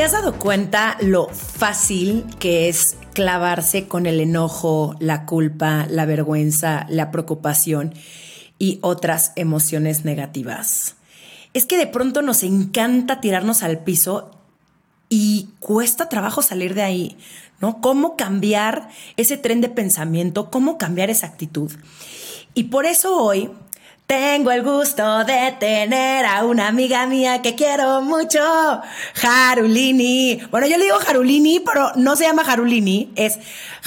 [0.00, 6.06] ¿Te has dado cuenta lo fácil que es clavarse con el enojo, la culpa, la
[6.06, 7.92] vergüenza, la preocupación
[8.58, 10.94] y otras emociones negativas?
[11.52, 14.30] Es que de pronto nos encanta tirarnos al piso
[15.10, 17.18] y cuesta trabajo salir de ahí,
[17.60, 17.82] ¿no?
[17.82, 18.88] ¿Cómo cambiar
[19.18, 20.50] ese tren de pensamiento?
[20.50, 21.72] ¿Cómo cambiar esa actitud?
[22.54, 23.50] Y por eso hoy
[24.10, 28.40] tengo el gusto de tener a una amiga mía que quiero mucho,
[29.14, 30.40] Jarulini.
[30.50, 33.38] Bueno, yo le digo Jarulini, pero no se llama Jarulini, es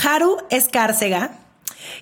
[0.02, 1.32] Haru Escárcega,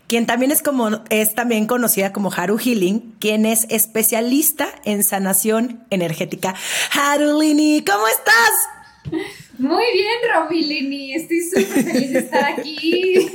[0.05, 5.83] quien también es como es también conocida como Haru Healing, quien es especialista en sanación
[5.89, 6.53] energética.
[6.91, 8.51] Jarulini, ¿cómo estás?
[9.61, 11.13] Muy bien, Robilini.
[11.13, 13.13] Estoy súper feliz de estar aquí.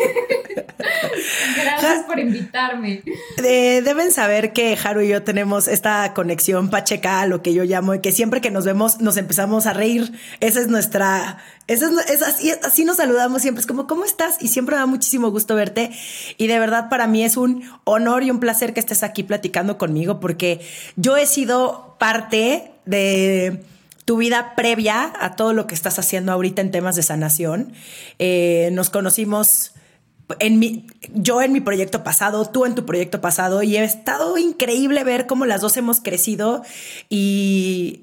[1.62, 3.05] Gracias por invitarme.
[3.36, 8.00] deben saber que Haru y yo tenemos esta conexión pacheca, lo que yo llamo, y
[8.00, 10.10] que siempre que nos vemos nos empezamos a reír.
[10.41, 11.38] Esa es nuestra.
[11.69, 13.60] Esa es, así, así nos saludamos siempre.
[13.60, 14.42] Es como, ¿cómo estás?
[14.42, 15.92] Y siempre me da muchísimo gusto verte.
[16.38, 19.78] Y de verdad, para mí es un honor y un placer que estés aquí platicando
[19.78, 20.60] conmigo, porque
[20.97, 23.60] yo he sido parte de
[24.07, 27.73] tu vida previa a todo lo que estás haciendo ahorita en temas de sanación.
[28.19, 29.75] Eh, nos conocimos
[30.39, 34.39] en mi, yo en mi proyecto pasado, tú en tu proyecto pasado, y he estado
[34.39, 36.62] increíble ver cómo las dos hemos crecido
[37.09, 38.03] y,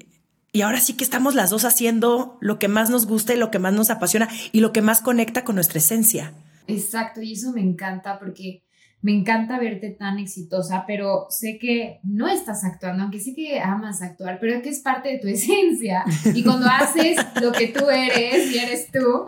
[0.52, 3.50] y ahora sí que estamos las dos haciendo lo que más nos gusta y lo
[3.50, 6.34] que más nos apasiona y lo que más conecta con nuestra esencia.
[6.66, 8.62] Exacto, y eso me encanta porque
[9.04, 14.00] me encanta verte tan exitosa, pero sé que no estás actuando, aunque sé que amas
[14.00, 16.04] actuar, pero es que es parte de tu esencia.
[16.34, 19.26] Y cuando haces lo que tú eres y eres tú,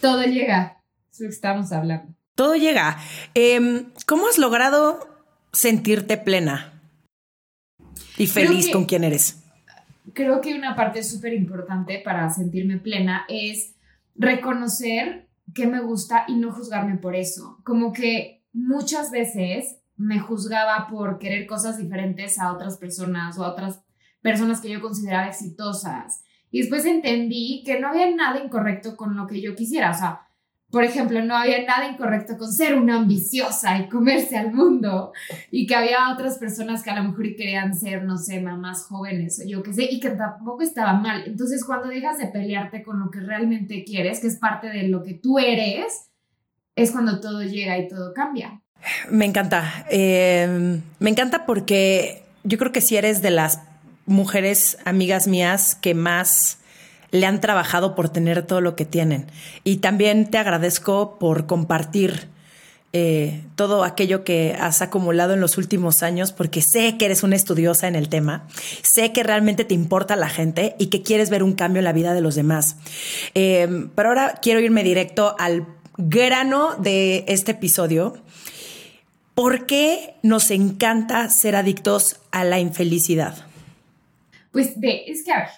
[0.00, 0.80] todo llega.
[1.12, 2.14] Es lo que estamos hablando.
[2.34, 2.96] Todo llega.
[3.34, 4.98] Em, ¿Cómo has logrado
[5.52, 6.72] sentirte plena
[8.16, 9.44] y feliz con quien eres?
[10.14, 13.74] Creo que una parte súper importante para sentirme plena es
[14.14, 17.58] reconocer que me gusta y no juzgarme por eso.
[17.64, 23.50] Como que muchas veces me juzgaba por querer cosas diferentes a otras personas o a
[23.50, 23.82] otras
[24.22, 26.24] personas que yo consideraba exitosas.
[26.50, 29.90] Y después entendí que no había nada incorrecto con lo que yo quisiera.
[29.90, 30.20] O sea,
[30.70, 35.12] por ejemplo, no había nada incorrecto con ser una ambiciosa y comerse al mundo.
[35.50, 39.40] Y que había otras personas que a lo mejor querían ser, no sé, más jóvenes
[39.40, 41.24] o yo qué sé, y que tampoco estaba mal.
[41.26, 45.02] Entonces, cuando dejas de pelearte con lo que realmente quieres, que es parte de lo
[45.02, 46.10] que tú eres,
[46.76, 48.60] es cuando todo llega y todo cambia.
[49.10, 49.86] Me encanta.
[49.90, 53.60] Eh, me encanta porque yo creo que si eres de las
[54.06, 56.58] mujeres amigas mías que más
[57.10, 59.26] le han trabajado por tener todo lo que tienen.
[59.62, 62.28] Y también te agradezco por compartir
[62.92, 67.36] eh, todo aquello que has acumulado en los últimos años, porque sé que eres una
[67.36, 68.46] estudiosa en el tema,
[68.82, 71.92] sé que realmente te importa la gente y que quieres ver un cambio en la
[71.92, 72.76] vida de los demás.
[73.34, 75.66] Eh, pero ahora quiero irme directo al
[75.96, 78.14] grano de este episodio.
[79.34, 83.46] ¿Por qué nos encanta ser adictos a la infelicidad?
[84.52, 85.48] Pues es que a ver,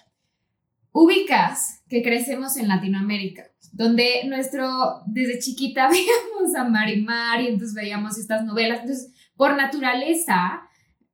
[0.93, 8.19] ubicas que crecemos en Latinoamérica, donde nuestro, desde chiquita veíamos a Marimar y entonces veíamos
[8.19, 10.63] estas novelas, entonces por naturaleza,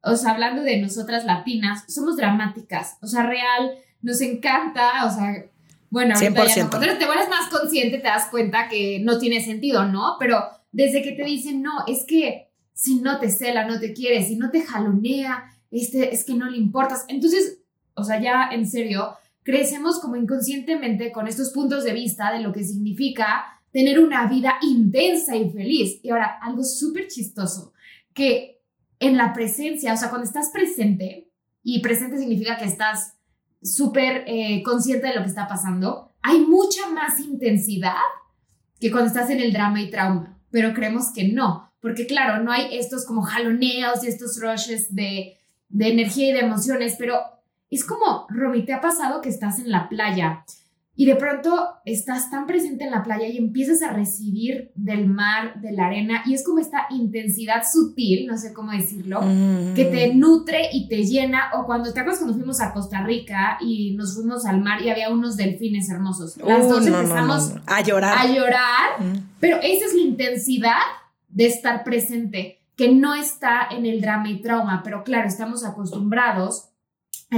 [0.04, 5.46] o sea, hablando de nosotras latinas, somos dramáticas, o sea, real, nos encanta, o sea,
[5.92, 6.48] bueno, ahorita 100%.
[6.48, 10.16] ya no, cuando te vuelves más consciente te das cuenta que no tiene sentido, ¿no?
[10.18, 10.42] Pero
[10.72, 14.36] desde que te dicen, no, es que si no te cela, no te quiere, si
[14.36, 17.04] no te jalonea, este, es que no le importas.
[17.08, 17.58] Entonces,
[17.92, 22.54] o sea, ya en serio, crecemos como inconscientemente con estos puntos de vista de lo
[22.54, 26.00] que significa tener una vida intensa y feliz.
[26.02, 27.74] Y ahora, algo súper chistoso,
[28.14, 28.62] que
[28.98, 31.28] en la presencia, o sea, cuando estás presente,
[31.62, 33.18] y presente significa que estás
[33.62, 37.94] súper eh, consciente de lo que está pasando, hay mucha más intensidad
[38.80, 42.52] que cuando estás en el drama y trauma, pero creemos que no, porque claro, no
[42.52, 45.38] hay estos como jaloneos y estos rushes de,
[45.68, 47.20] de energía y de emociones, pero
[47.70, 50.44] es como, Romy, ¿te ha pasado que estás en la playa
[50.94, 55.60] y de pronto estás tan presente en la playa y empiezas a recibir del mar,
[55.60, 59.20] de la arena, y es como esta intensidad sutil, no sé cómo decirlo,
[59.74, 61.50] que te nutre y te llena.
[61.54, 64.90] O cuando te acuerdas cuando fuimos a Costa Rica y nos fuimos al mar y
[64.90, 66.36] había unos delfines hermosos.
[66.36, 68.18] Las dos empezamos a llorar.
[68.18, 68.90] A llorar,
[69.40, 70.82] pero esa es la intensidad
[71.28, 76.71] de estar presente, que no está en el drama y trauma, pero claro, estamos acostumbrados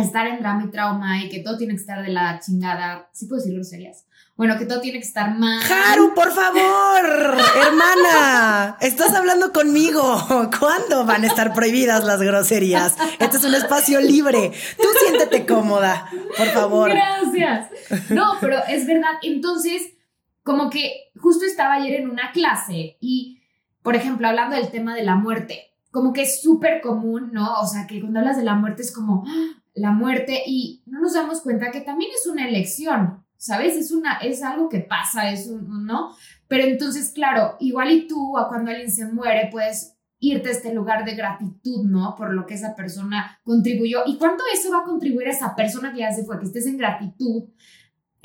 [0.00, 3.08] estar en drama y trauma y que todo tiene que estar de la chingada.
[3.12, 4.06] ¿Sí puedo decir groserías?
[4.37, 5.62] Bueno, que todo tiene que estar mal.
[5.62, 10.02] Haru, por favor, hermana, estás hablando conmigo.
[10.58, 12.96] ¿Cuándo van a estar prohibidas las groserías?
[13.20, 14.52] Este es un espacio libre.
[14.76, 16.91] Tú siéntete cómoda, por favor.
[16.91, 17.69] Gracias.
[18.11, 19.12] No, pero es verdad.
[19.23, 19.93] Entonces,
[20.43, 23.41] como que justo estaba ayer en una clase y,
[23.82, 27.61] por ejemplo, hablando del tema de la muerte, como que es súper común, ¿no?
[27.61, 29.25] O sea, que cuando hablas de la muerte es como,
[29.75, 33.76] la muerte y no nos damos cuenta que también es una elección, ¿sabes?
[33.76, 36.15] Es, una, es algo que pasa, es un, ¿no?
[36.49, 41.05] Pero entonces, claro, igual y tú cuando alguien se muere puedes irte a este lugar
[41.05, 42.15] de gratitud, ¿no?
[42.17, 44.03] Por lo que esa persona contribuyó.
[44.06, 46.38] ¿Y cuánto eso va a contribuir a esa persona que ya se fue?
[46.38, 47.44] Que estés en gratitud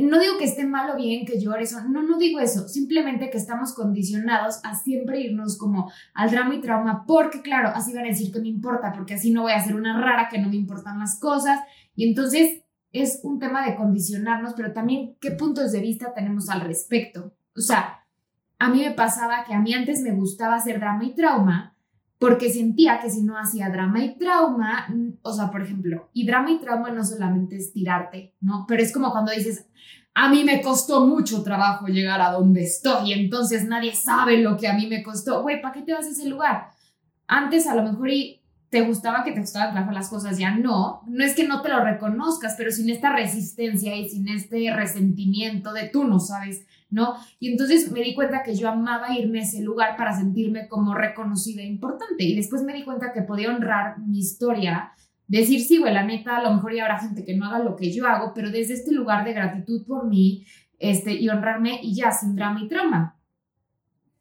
[0.01, 3.37] no digo que esté mal o bien que llores, no, no digo eso, simplemente que
[3.37, 8.09] estamos condicionados a siempre irnos como al drama y trauma, porque claro, así van a
[8.09, 10.55] decir que me importa, porque así no voy a ser una rara, que no me
[10.55, 11.59] importan las cosas,
[11.95, 16.61] y entonces es un tema de condicionarnos, pero también qué puntos de vista tenemos al
[16.61, 17.33] respecto.
[17.55, 18.05] O sea,
[18.57, 21.75] a mí me pasaba que a mí antes me gustaba hacer drama y trauma,
[22.19, 24.87] porque sentía que si no hacía drama y trauma,
[25.21, 28.65] o sea, por ejemplo, y drama y trauma no solamente es tirarte, ¿no?
[28.67, 29.67] Pero es como cuando dices,
[30.13, 34.57] a mí me costó mucho trabajo llegar a donde estoy, y entonces nadie sabe lo
[34.57, 35.41] que a mí me costó.
[35.43, 36.67] Güey, ¿para qué te vas a ese lugar?
[37.25, 41.01] Antes a lo mejor y te gustaba que te gustaban trabajo las cosas, ya no.
[41.07, 45.71] No es que no te lo reconozcas, pero sin esta resistencia y sin este resentimiento
[45.71, 47.15] de tú no sabes ¿no?
[47.39, 50.93] Y entonces me di cuenta que yo amaba irme a ese lugar para sentirme como
[50.93, 52.23] reconocida e importante.
[52.23, 54.93] Y después me di cuenta que podía honrar mi historia,
[55.27, 57.75] decir, sí, güey, la neta, a lo mejor ya habrá gente que no haga lo
[57.75, 60.45] que yo hago, pero desde este lugar de gratitud por mí,
[60.79, 63.15] este, y honrarme y ya, sin drama y trauma.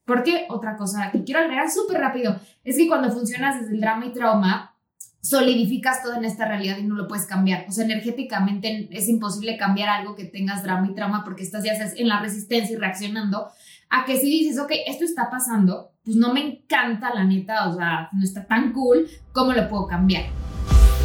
[0.04, 4.06] Porque otra cosa que quiero agregar súper rápido es que cuando funcionas desde el drama
[4.06, 4.74] y trauma,
[5.20, 7.66] solidificas todo en esta realidad y no lo puedes cambiar.
[7.68, 11.72] O sea, energéticamente es imposible cambiar algo que tengas drama y trauma porque estás ya
[11.72, 13.48] en la resistencia y reaccionando.
[13.90, 17.74] A que si dices, ok, esto está pasando, pues no me encanta la neta, o
[17.74, 20.26] sea, no está tan cool, ¿cómo lo puedo cambiar?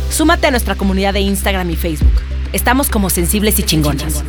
[0.09, 2.13] Súmate a nuestra comunidad de Instagram y Facebook.
[2.51, 4.23] Estamos como sensibles y chingonas.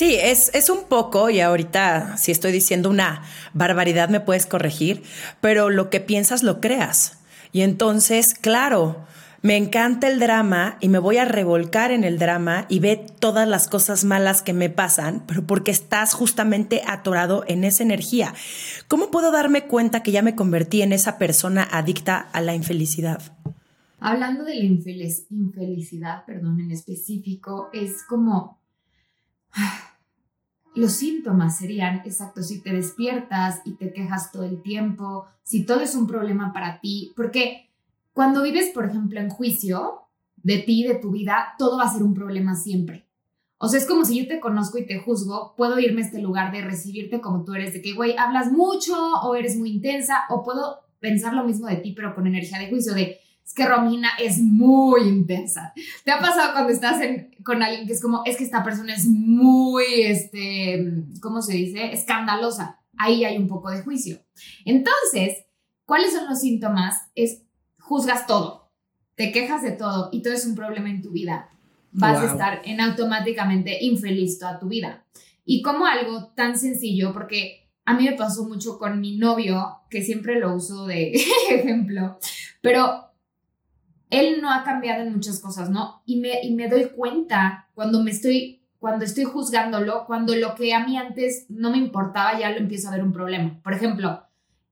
[0.00, 3.20] Sí, es, es, un poco, y ahorita si estoy diciendo una
[3.52, 5.02] barbaridad me puedes corregir,
[5.42, 7.18] pero lo que piensas lo creas.
[7.52, 9.04] Y entonces, claro,
[9.42, 13.46] me encanta el drama y me voy a revolcar en el drama y ve todas
[13.46, 18.32] las cosas malas que me pasan, pero porque estás justamente atorado en esa energía.
[18.88, 23.20] ¿Cómo puedo darme cuenta que ya me convertí en esa persona adicta a la infelicidad?
[23.98, 28.58] Hablando de la infelicidad, perdón, en específico, es como
[30.74, 35.80] los síntomas serían, exacto, si te despiertas y te quejas todo el tiempo, si todo
[35.80, 37.70] es un problema para ti, porque
[38.12, 40.02] cuando vives, por ejemplo, en juicio
[40.36, 43.06] de ti, de tu vida, todo va a ser un problema siempre.
[43.58, 46.20] O sea, es como si yo te conozco y te juzgo, puedo irme a este
[46.20, 50.24] lugar de recibirte como tú eres, de que, güey, hablas mucho o eres muy intensa,
[50.30, 53.18] o puedo pensar lo mismo de ti, pero con energía de juicio, de,
[53.50, 55.74] es que Romina es muy intensa.
[56.04, 57.02] ¿Te ha pasado cuando estás
[57.42, 61.92] con alguien que es como, es que esta persona es muy, este, ¿cómo se dice?
[61.92, 62.78] Escandalosa.
[62.96, 64.20] Ahí hay un poco de juicio.
[64.64, 65.46] Entonces,
[65.84, 67.08] ¿cuáles son los síntomas?
[67.16, 67.42] Es,
[67.80, 68.70] juzgas todo,
[69.16, 71.50] te quejas de todo y todo es un problema en tu vida.
[71.90, 75.04] Vas a estar en automáticamente infeliz toda tu vida.
[75.44, 80.04] Y como algo tan sencillo, porque a mí me pasó mucho con mi novio, que
[80.04, 81.20] siempre lo uso de
[81.50, 82.20] ejemplo,
[82.60, 83.09] pero
[84.10, 86.02] él no ha cambiado en muchas cosas, ¿no?
[86.04, 90.74] Y me, y me doy cuenta cuando me estoy, cuando estoy juzgándolo, cuando lo que
[90.74, 93.60] a mí antes no me importaba, ya lo empiezo a ver un problema.
[93.62, 94.22] Por ejemplo,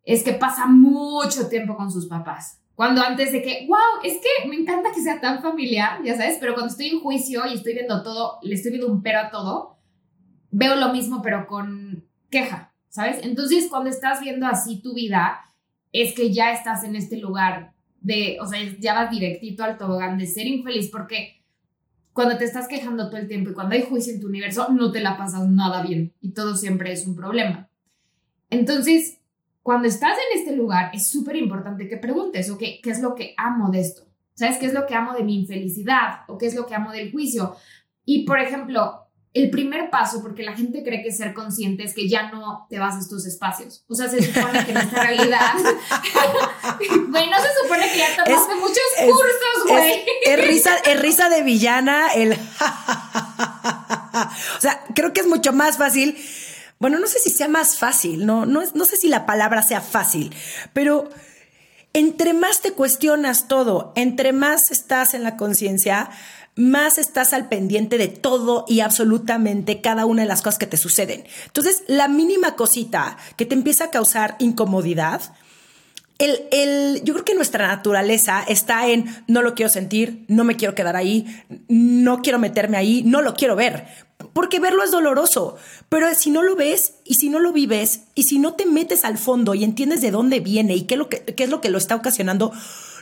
[0.04, 2.60] es que pasa mucho tiempo con sus papás.
[2.74, 6.38] Cuando antes de que, wow, es que me encanta que sea tan familiar, ya sabes,
[6.40, 9.30] pero cuando estoy en juicio y estoy viendo todo, le estoy viendo un pero a
[9.30, 9.78] todo,
[10.50, 13.18] veo lo mismo, pero con queja, ¿sabes?
[13.22, 15.40] Entonces, cuando estás viendo así tu vida,
[15.92, 20.18] es que ya estás en este lugar de, o sea, ya vas directito al tobogán
[20.18, 21.42] de ser infeliz porque
[22.12, 24.90] cuando te estás quejando todo el tiempo y cuando hay juicio en tu universo, no
[24.90, 27.68] te la pasas nada bien y todo siempre es un problema.
[28.50, 29.20] Entonces,
[29.62, 33.34] cuando estás en este lugar, es súper importante que preguntes, ok, ¿qué es lo que
[33.36, 34.08] amo de esto?
[34.34, 36.92] ¿Sabes qué es lo que amo de mi infelicidad o qué es lo que amo
[36.92, 37.54] del juicio?
[38.04, 42.08] Y por ejemplo, el primer paso, porque la gente cree que ser consciente es que
[42.08, 43.84] ya no te vas a estos espacios.
[43.88, 45.52] O sea, se supone que en esta realidad,
[47.08, 50.02] güey, no se supone que ya tomaste muchos cursos, güey.
[50.24, 52.32] Es, risa, es risa de villana, el...
[52.32, 52.36] o
[54.60, 56.16] sea, creo que es mucho más fácil.
[56.78, 59.80] Bueno, no sé si sea más fácil, no, no, no sé si la palabra sea
[59.80, 60.32] fácil,
[60.72, 61.10] pero
[61.92, 66.10] entre más te cuestionas todo, entre más estás en la conciencia,
[66.58, 70.76] más estás al pendiente de todo y absolutamente cada una de las cosas que te
[70.76, 71.24] suceden.
[71.46, 75.22] Entonces, la mínima cosita que te empieza a causar incomodidad,
[76.18, 80.56] el, el, yo creo que nuestra naturaleza está en no lo quiero sentir, no me
[80.56, 81.26] quiero quedar ahí,
[81.68, 83.86] no quiero meterme ahí, no lo quiero ver,
[84.32, 85.56] porque verlo es doloroso.
[85.88, 89.04] Pero si no lo ves y si no lo vives y si no te metes
[89.04, 91.78] al fondo y entiendes de dónde viene y qué lo qué es lo, que lo
[91.78, 92.52] está ocasionando,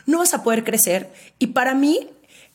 [0.05, 1.11] no vas a poder crecer.
[1.39, 2.07] Y para mí,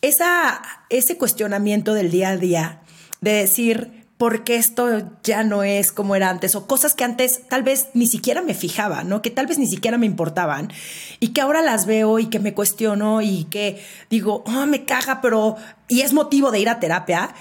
[0.03, 2.83] esa, ese cuestionamiento del día a día,
[3.21, 6.55] de decir, ¿por qué esto ya no es como era antes?
[6.55, 9.23] O cosas que antes tal vez ni siquiera me fijaba, ¿no?
[9.23, 10.73] Que tal vez ni siquiera me importaban
[11.19, 15.21] y que ahora las veo y que me cuestiono y que digo, oh, me caga,
[15.21, 15.57] pero...
[15.89, 17.35] Y es motivo de ir a terapia.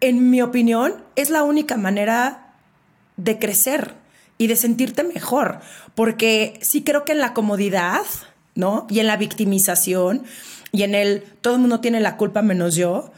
[0.00, 2.54] En mi opinión, es la única manera
[3.16, 3.94] de crecer
[4.38, 5.60] y de sentirte mejor,
[5.94, 8.02] porque sí creo que en la comodidad,
[8.54, 8.86] ¿no?
[8.90, 10.24] Y en la victimización,
[10.74, 13.12] y en el todo el mundo tiene la culpa menos yo,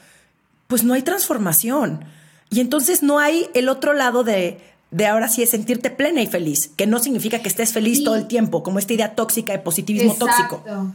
[0.66, 2.04] pues no hay transformación.
[2.50, 4.60] Y entonces no hay el otro lado de,
[4.90, 8.14] de ahora sí es sentirte plena y feliz, que no significa que estés feliz todo
[8.16, 10.56] el tiempo, como esta idea tóxica de positivismo Exacto.
[10.56, 10.94] tóxico.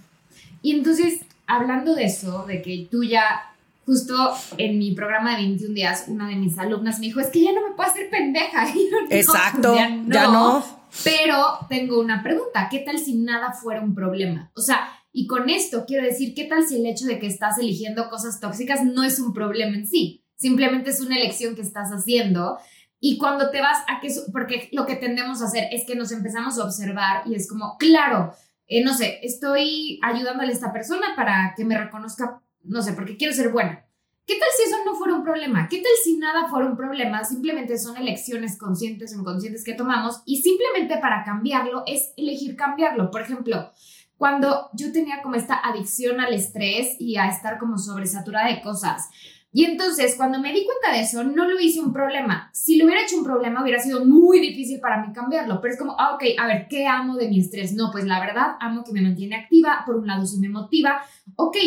[0.62, 3.52] Y entonces, hablando de eso, de que tú ya,
[3.88, 4.14] justo
[4.58, 7.54] en mi programa de 21 días, una de mis alumnas me dijo, es que ya
[7.54, 8.68] no me puedo hacer pendeja.
[9.10, 10.64] Exacto, ya ya no.
[11.04, 14.52] Pero tengo una pregunta, ¿qué tal si nada fuera un problema?
[14.56, 17.58] O sea, y con esto quiero decir, ¿qué tal si el hecho de que estás
[17.58, 20.24] eligiendo cosas tóxicas no es un problema en sí?
[20.36, 22.58] Simplemente es una elección que estás haciendo.
[23.00, 26.12] Y cuando te vas a que, porque lo que tendemos a hacer es que nos
[26.12, 28.34] empezamos a observar y es como, claro,
[28.68, 33.18] eh, no sé, estoy ayudándole a esta persona para que me reconozca, no sé, porque
[33.18, 33.86] quiero ser buena.
[34.26, 35.68] ¿Qué tal si eso no fuera un problema?
[35.68, 37.24] ¿Qué tal si nada fuera un problema?
[37.26, 43.12] Simplemente son elecciones conscientes o inconscientes que tomamos y simplemente para cambiarlo es elegir cambiarlo.
[43.12, 43.72] Por ejemplo,
[44.22, 49.10] cuando yo tenía como esta adicción al estrés y a estar como sobresaturada de cosas.
[49.52, 52.52] Y entonces, cuando me di cuenta de eso, no lo hice un problema.
[52.54, 55.60] Si lo hubiera hecho un problema, hubiera sido muy difícil para mí cambiarlo.
[55.60, 57.74] Pero es como, ah, ok, a ver, ¿qué amo de mi estrés?
[57.74, 59.82] No, pues la verdad, amo que me mantiene activa.
[59.88, 61.02] Por un lado, sí me motiva.
[61.36, 61.58] Ok,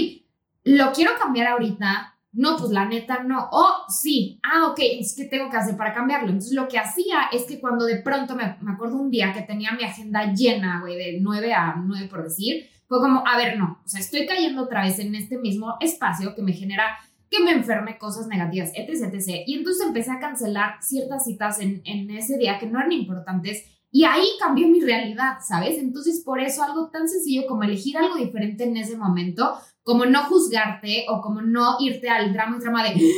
[0.62, 2.16] lo quiero cambiar ahorita.
[2.34, 3.48] No, pues la neta no.
[3.52, 4.40] Oh, sí.
[4.42, 6.28] Ah, ok, es que tengo que hacer para cambiarlo.
[6.28, 9.42] Entonces lo que hacía es que cuando de pronto me, me acuerdo un día que
[9.42, 13.58] tenía mi agenda llena, güey, de 9 a 9 por decir, fue como, a ver,
[13.58, 16.98] no, o sea, estoy cayendo otra vez en este mismo espacio que me genera
[17.30, 19.42] que me enferme cosas negativas, etc, etc.
[19.46, 23.64] Y entonces empecé a cancelar ciertas citas en, en ese día que no eran importantes
[23.94, 25.78] y ahí cambió mi realidad, ¿sabes?
[25.78, 30.24] Entonces, por eso algo tan sencillo como elegir algo diferente en ese momento como no
[30.24, 33.12] juzgarte o como no irte al drama y drama de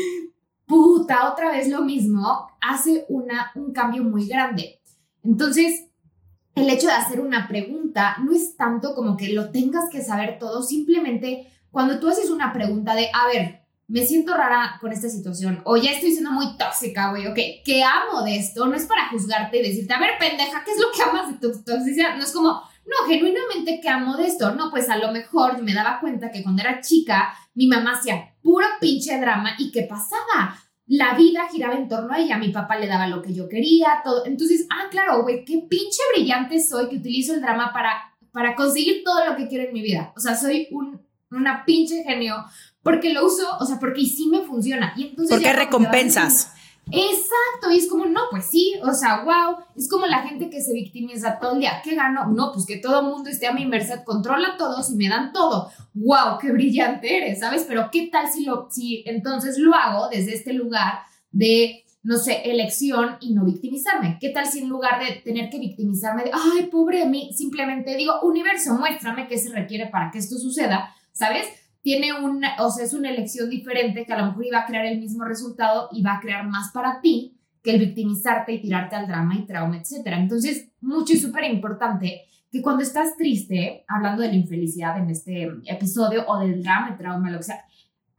[0.66, 4.82] puta, otra vez lo mismo, hace una, un cambio muy grande.
[5.22, 5.86] Entonces,
[6.54, 10.38] el hecho de hacer una pregunta no es tanto como que lo tengas que saber
[10.38, 15.08] todo, simplemente cuando tú haces una pregunta de, a ver, me siento rara con esta
[15.08, 18.66] situación o ya estoy siendo muy tóxica, güey, ok, ¿qué amo de esto?
[18.66, 21.38] No es para juzgarte y decirte, a ver, pendeja, ¿qué es lo que amas de
[21.38, 22.16] tu toxicidad?
[22.16, 24.54] No es como, no, genuinamente, ¿qué amo de esto?
[24.54, 28.34] No, pues a lo mejor me daba cuenta que cuando era chica, mi mamá hacía
[28.42, 30.58] puro pinche drama y ¿qué pasaba?
[30.86, 34.02] La vida giraba en torno a ella, mi papá le daba lo que yo quería,
[34.04, 34.24] todo.
[34.24, 39.02] Entonces, ah, claro, güey, qué pinche brillante soy que utilizo el drama para, para conseguir
[39.04, 40.12] todo lo que quiero en mi vida.
[40.16, 41.00] O sea, soy un,
[41.30, 42.36] una pinche genio
[42.86, 44.94] porque lo uso, o sea, porque sí me funciona.
[44.96, 46.52] Y entonces porque recompensas.
[46.88, 50.60] Exacto, y es como, no, pues sí, o sea, wow, es como la gente que
[50.60, 52.28] se victimiza todo el día, ¿qué gano?
[52.28, 55.32] No, pues que todo el mundo esté a mi merced, controla todos y me dan
[55.32, 57.64] todo, wow, qué brillante eres, ¿sabes?
[57.66, 61.00] Pero ¿qué tal si, lo, si entonces lo hago desde este lugar
[61.32, 64.18] de, no sé, elección y no victimizarme?
[64.20, 67.96] ¿Qué tal si en lugar de tener que victimizarme de, ay, pobre de mí, simplemente
[67.96, 71.48] digo, universo, muéstrame qué se requiere para que esto suceda, ¿sabes?
[71.86, 74.86] Tiene una, o sea, es una elección diferente que a lo mejor iba a crear
[74.86, 78.96] el mismo resultado y va a crear más para ti que el victimizarte y tirarte
[78.96, 80.04] al drama y trauma, etc.
[80.06, 85.48] Entonces, mucho y súper importante que cuando estás triste, hablando de la infelicidad en este
[85.64, 87.64] episodio o del drama y trauma, lo que sea,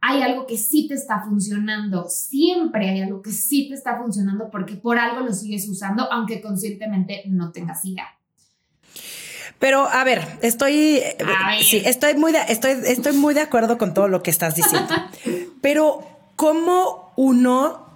[0.00, 4.48] hay algo que sí te está funcionando, siempre hay algo que sí te está funcionando
[4.50, 8.17] porque por algo lo sigues usando, aunque conscientemente no tengas idea.
[9.58, 11.02] Pero a ver, estoy,
[11.62, 14.94] Sí, estoy muy, de, estoy, estoy muy de acuerdo con todo lo que estás diciendo.
[15.60, 17.88] Pero ¿cómo uno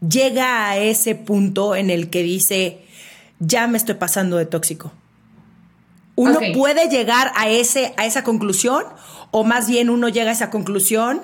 [0.00, 2.86] llega a ese punto en el que dice,
[3.38, 4.92] ya me estoy pasando de tóxico?
[6.16, 8.84] ¿Uno puede llegar a, ese, a esa conclusión
[9.32, 11.22] o más bien uno llega a esa conclusión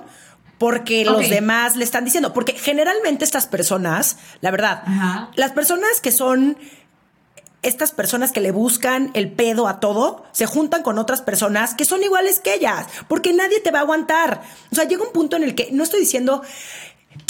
[0.58, 2.34] porque los demás le están diciendo?
[2.34, 4.82] Porque generalmente estas personas, la verdad,
[5.36, 6.58] las personas que son
[7.62, 11.84] estas personas que le buscan el pedo a todo se juntan con otras personas que
[11.84, 14.42] son iguales que ellas, porque nadie te va a aguantar.
[14.72, 16.42] O sea, llega un punto en el que no estoy diciendo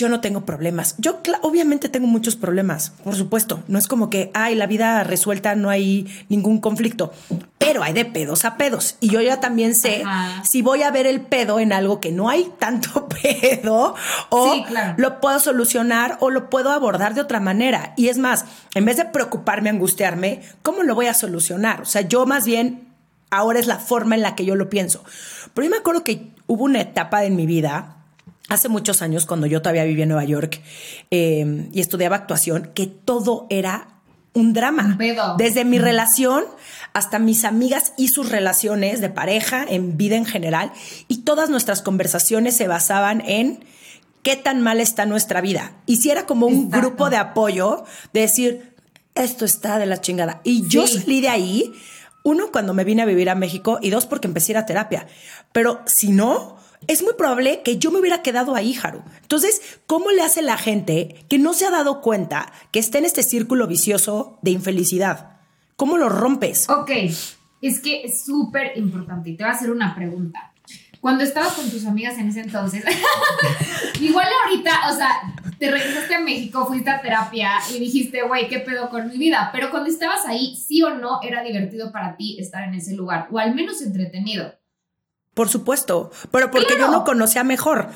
[0.01, 0.95] yo no tengo problemas.
[0.99, 3.63] Yo obviamente tengo muchos problemas, por supuesto.
[3.69, 7.13] No es como que, ay, la vida resuelta, no hay ningún conflicto.
[7.59, 8.97] Pero hay de pedos a pedos.
[9.01, 10.03] Y yo ya también sé
[10.43, 13.95] si voy a ver el pedo en algo que no hay tanto pedo
[14.31, 14.65] o
[14.97, 17.93] lo puedo solucionar o lo puedo abordar de otra manera.
[17.97, 21.83] Y es más, en vez de preocuparme, angustiarme, ¿cómo lo voy a solucionar?
[21.83, 22.89] O sea, yo más bien
[23.31, 25.05] ahora es la forma en la que yo lo pienso.
[25.53, 28.00] Pero yo me acuerdo que hubo una etapa en mi vida
[28.51, 30.61] hace muchos años, cuando yo todavía vivía en Nueva York
[31.11, 33.89] eh, y estudiaba actuación, que todo era
[34.35, 34.99] un drama.
[35.39, 36.45] Desde mi relación
[36.93, 40.73] hasta mis amigas y sus relaciones de pareja, en vida en general,
[41.09, 43.65] y todas nuestras conversaciones se basaban en
[44.23, 45.73] qué tan mal está nuestra vida.
[45.87, 48.75] Y si era como un grupo de apoyo, de decir,
[49.15, 50.41] esto está de la chingada.
[50.43, 51.73] Y yo salí de ahí,
[52.25, 54.67] uno, cuando me vine a vivir a México, y dos, porque empecé a ir a
[54.67, 55.07] terapia.
[55.53, 59.03] Pero si no, es muy probable que yo me hubiera quedado ahí, Haru.
[59.23, 63.05] Entonces, ¿cómo le hace la gente que no se ha dado cuenta que está en
[63.05, 65.39] este círculo vicioso de infelicidad?
[65.77, 66.69] ¿Cómo lo rompes?
[66.69, 66.91] Ok,
[67.63, 70.53] es que es súper importante y te voy a hacer una pregunta.
[71.01, 72.85] Cuando estabas con tus amigas en ese entonces,
[74.01, 78.59] igual ahorita, o sea, te regresaste a México, fuiste a terapia y dijiste, güey, ¿qué
[78.59, 79.49] pedo con mi vida?
[79.53, 83.29] Pero cuando estabas ahí, sí o no era divertido para ti estar en ese lugar,
[83.31, 84.60] o al menos entretenido.
[85.35, 87.89] Por supuesto, pero porque yo no conocía mejor.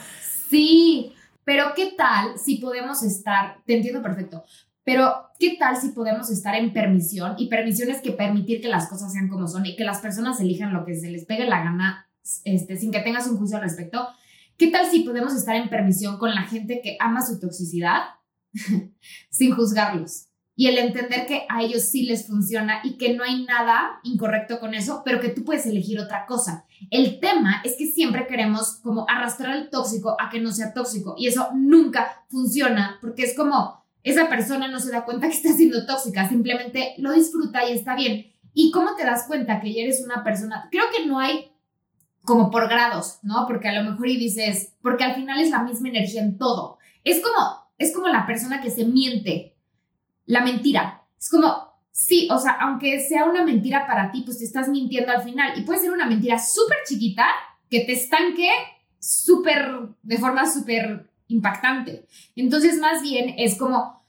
[0.49, 1.13] Sí,
[1.45, 4.45] pero ¿qué tal si podemos estar, te entiendo perfecto,
[4.85, 7.35] pero ¿qué tal si podemos estar en permisión?
[7.39, 10.41] Y permisión es que permitir que las cosas sean como son y que las personas
[10.41, 12.09] elijan lo que se les pegue la gana
[12.45, 14.09] este, sin que tengas un juicio al respecto.
[14.57, 18.03] ¿Qué tal si podemos estar en permisión con la gente que ama su toxicidad
[19.31, 20.29] sin juzgarlos?
[20.57, 24.61] Y el entender que a ellos sí les funciona y que no hay nada incorrecto
[24.61, 26.65] con eso, pero que tú puedes elegir otra cosa.
[26.91, 31.15] El tema es que siempre queremos como arrastrar al tóxico a que no sea tóxico
[31.19, 35.53] y eso nunca funciona porque es como esa persona no se da cuenta que está
[35.53, 38.33] siendo tóxica, simplemente lo disfruta y está bien.
[38.53, 40.69] ¿Y cómo te das cuenta que ya eres una persona?
[40.71, 41.51] Creo que no hay
[42.23, 43.47] como por grados, ¿no?
[43.49, 46.79] Porque a lo mejor y dices, porque al final es la misma energía en todo.
[47.03, 49.54] Es como es como la persona que se miente
[50.27, 51.03] la mentira.
[51.19, 51.55] Es como,
[51.91, 55.59] sí, o sea, aunque sea una mentira para ti, pues te estás mintiendo al final.
[55.59, 57.27] Y puede ser una mentira súper chiquita
[57.71, 58.49] que te estanque
[58.99, 59.67] súper,
[60.03, 62.07] de forma súper impactante.
[62.37, 64.05] Entonces, más bien es como,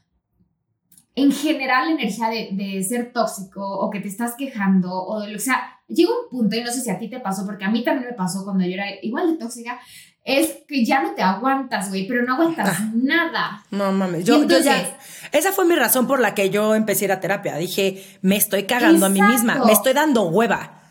[1.15, 5.39] en general, la energía de, de, ser tóxico o que te estás quejando o de
[5.39, 7.83] sea, llega un punto, y no sé si a ti te pasó, porque a mí
[7.83, 9.79] también me pasó cuando yo era igual de tóxica,
[10.25, 12.91] es que ya no te aguantas, güey, pero no aguantas ah.
[12.95, 13.63] nada.
[13.69, 14.97] No mames, yo, ya.
[15.31, 17.55] Esa fue mi razón por la que yo empecé a ir a terapia.
[17.57, 20.81] Dije, me estoy cagando a mí misma, me estoy dando hueva.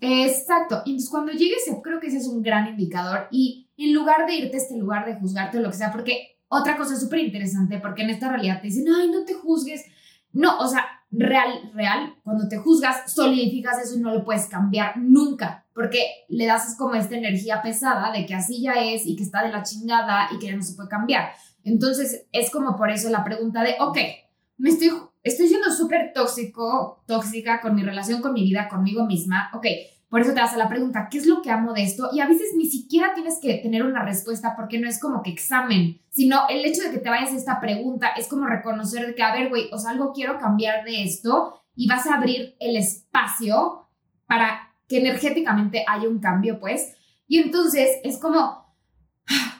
[0.00, 0.82] Exacto.
[0.84, 3.26] Y entonces cuando llegues, creo que ese es un gran indicador.
[3.32, 6.38] Y en lugar de irte a este lugar de juzgarte o lo que sea, porque
[6.46, 9.84] otra cosa súper interesante, porque en esta realidad te dicen, ay, no te juzgues.
[10.32, 14.98] No, o sea, real, real, cuando te juzgas, solidificas eso y no lo puedes cambiar
[14.98, 19.22] nunca, porque le das como esta energía pesada de que así ya es y que
[19.22, 21.30] está de la chingada y que ya no se puede cambiar.
[21.62, 23.96] Entonces, es como por eso la pregunta de, ok,
[24.56, 24.90] me estoy,
[25.22, 29.66] estoy siendo súper tóxico, tóxica con mi relación, con mi vida, conmigo misma, ok,
[30.08, 32.08] por eso te hace la pregunta, ¿qué es lo que amo de esto?
[32.12, 35.30] Y a veces ni siquiera tienes que tener una respuesta porque no es como que
[35.30, 39.22] examen, sino el hecho de que te vayas a esta pregunta es como reconocer que,
[39.22, 42.76] a ver, güey, o sea, algo quiero cambiar de esto y vas a abrir el
[42.76, 43.86] espacio
[44.26, 46.94] para que energéticamente haya un cambio, pues.
[47.28, 48.74] Y entonces es como,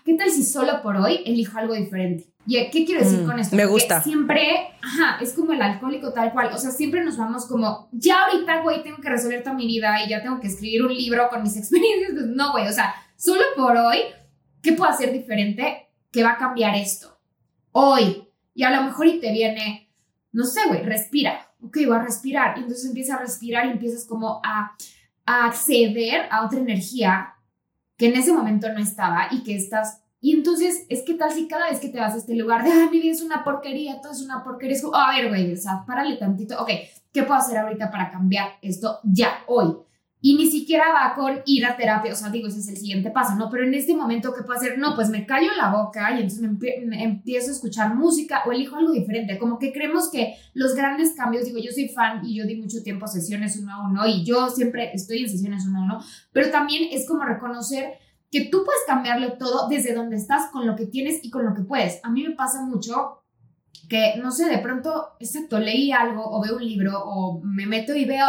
[0.04, 2.32] ¿qué tal si solo por hoy elijo algo diferente?
[2.46, 3.54] ¿Y qué quiero decir mm, con esto?
[3.54, 4.00] Me gusta.
[4.00, 6.50] siempre, ajá, es como el alcohólico tal cual.
[6.54, 10.02] O sea, siempre nos vamos como, ya ahorita, güey, tengo que resolver toda mi vida
[10.02, 12.12] y ya tengo que escribir un libro con mis experiencias.
[12.12, 13.98] Pues no, güey, o sea, solo por hoy,
[14.62, 17.20] ¿qué puedo hacer diferente que va a cambiar esto?
[17.72, 18.24] Hoy.
[18.54, 19.92] Y a lo mejor y te viene,
[20.32, 21.52] no sé, güey, respira.
[21.62, 22.56] Ok, voy a respirar.
[22.56, 24.74] Y entonces empiezas a respirar y empiezas como a,
[25.28, 27.34] a acceder a otra energía
[27.96, 31.46] que en ese momento no estaba y que estás y entonces, es que tal si
[31.46, 34.00] cada vez que te vas a este lugar de, ah, mi vida es una porquería,
[34.00, 36.90] todo es una porquería, es como, a ver, güey, o sea, párale tantito, ok, ¿qué
[37.12, 39.76] ¿qué puedo hacer ahorita para cambiar esto ya, hoy?
[40.20, 43.10] Y ni siquiera va con ir a terapia, o sea, digo, ese es el siguiente
[43.10, 43.48] paso, ¿no?
[43.50, 44.76] Pero en este momento, ¿qué puedo hacer?
[44.76, 48.76] No, pues me callo la boca y entonces me, empiezo a escuchar música o elijo
[48.76, 49.38] algo diferente.
[49.38, 52.82] Como que creemos que los grandes cambios, digo, yo soy fan y yo di mucho
[52.82, 56.50] tiempo sesiones uno a uno y yo siempre estoy en sesiones uno a uno, pero
[56.50, 57.98] también es como reconocer
[58.30, 61.54] que tú puedes cambiarlo todo desde donde estás, con lo que tienes y con lo
[61.54, 62.00] que puedes.
[62.02, 63.22] A mí me pasa mucho
[63.88, 67.94] que, no sé, de pronto, exacto, leí algo o veo un libro o me meto
[67.94, 68.26] y veo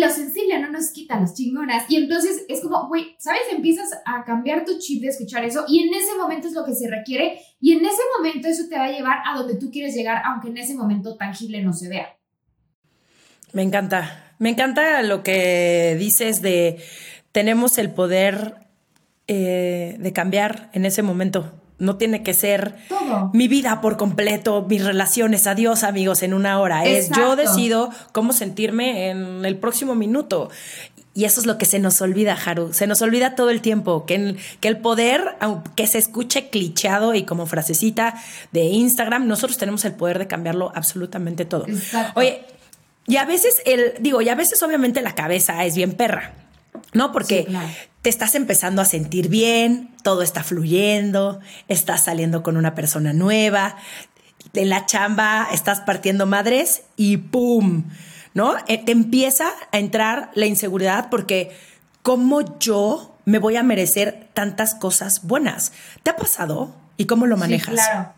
[0.00, 1.84] lo sensible no nos quita las chingonas.
[1.88, 3.42] Y entonces es como, güey, ¿sabes?
[3.50, 6.74] Empiezas a cambiar tu chip de escuchar eso y en ese momento es lo que
[6.74, 9.94] se requiere y en ese momento eso te va a llevar a donde tú quieres
[9.94, 12.16] llegar, aunque en ese momento tangible no se vea.
[13.52, 16.82] Me encanta, me encanta lo que dices de
[17.32, 18.54] tenemos el poder
[19.26, 21.52] eh, de cambiar en ese momento.
[21.82, 22.76] No tiene que ser
[23.32, 26.84] mi vida por completo, mis relaciones, adiós amigos, en una hora.
[26.84, 30.48] Es yo decido cómo sentirme en el próximo minuto.
[31.14, 32.72] Y eso es lo que se nos olvida, Haru.
[32.72, 37.14] Se nos olvida todo el tiempo que, el, que el poder, aunque se escuche clichado
[37.14, 38.14] y como frasecita
[38.52, 41.66] de Instagram, nosotros tenemos el poder de cambiarlo absolutamente todo.
[42.14, 42.44] Oye,
[43.06, 46.32] y a veces el, digo, y a veces obviamente la cabeza es bien perra.
[46.92, 47.12] ¿No?
[47.12, 47.48] Porque
[48.02, 53.76] te estás empezando a sentir bien, todo está fluyendo, estás saliendo con una persona nueva,
[54.54, 57.84] en la chamba estás partiendo madres y ¡pum!
[58.34, 58.54] ¿No?
[58.66, 61.52] Eh, te empieza a entrar la inseguridad porque
[62.02, 65.72] ¿cómo yo me voy a merecer tantas cosas buenas?
[66.02, 66.74] ¿Te ha pasado?
[66.96, 67.74] ¿Y cómo lo manejas?
[67.74, 68.14] Sí, claro.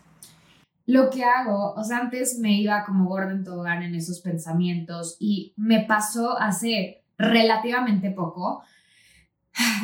[0.87, 5.53] Lo que hago, o sea, antes me iba como Gordon Tobogán en esos pensamientos y
[5.57, 8.63] me pasó hace relativamente poco,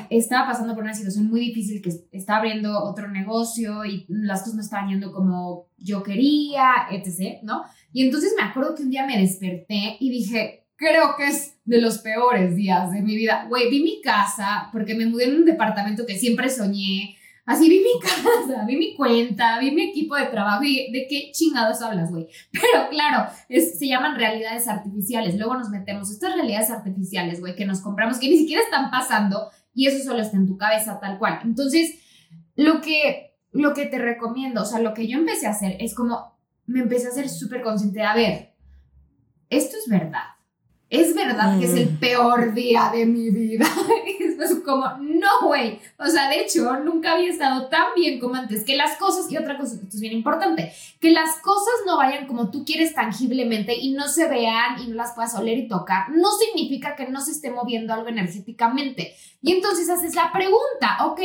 [0.10, 4.56] estaba pasando por una situación muy difícil que estaba abriendo otro negocio y las cosas
[4.56, 7.64] no estaban yendo como yo quería, etc., ¿no?
[7.94, 11.80] Y entonces me acuerdo que un día me desperté y dije, creo que es de
[11.80, 13.46] los peores días de mi vida.
[13.48, 17.16] Güey, vi mi casa porque me mudé en un departamento que siempre soñé,
[17.46, 21.32] Así vi mi casa, vi mi cuenta, vi mi equipo de trabajo y de qué
[21.32, 22.28] chingados hablas, güey.
[22.52, 25.36] Pero claro, se llaman realidades artificiales.
[25.38, 29.50] Luego nos metemos estas realidades artificiales, güey, que nos compramos, que ni siquiera están pasando
[29.74, 31.40] y eso solo está en tu cabeza tal cual.
[31.44, 31.96] Entonces,
[32.56, 35.96] lo que, lo que te recomiendo, o sea, lo que yo empecé a hacer es
[35.96, 38.54] como, me empecé a ser súper consciente de, a ver,
[39.50, 40.41] esto es verdad
[40.92, 41.98] es verdad que es el mm.
[42.00, 43.66] peor día de mi vida.
[44.20, 45.80] es como, no, güey.
[45.98, 48.66] O sea, de hecho, nunca había estado tan bien como antes.
[48.66, 52.28] Que las cosas, y otra cosa, esto es bien importante, que las cosas no vayan
[52.28, 56.10] como tú quieres tangiblemente y no se vean y no las puedas oler y tocar,
[56.10, 59.16] no significa que no se esté moviendo algo energéticamente.
[59.42, 61.22] Y entonces haces la pregunta, ok.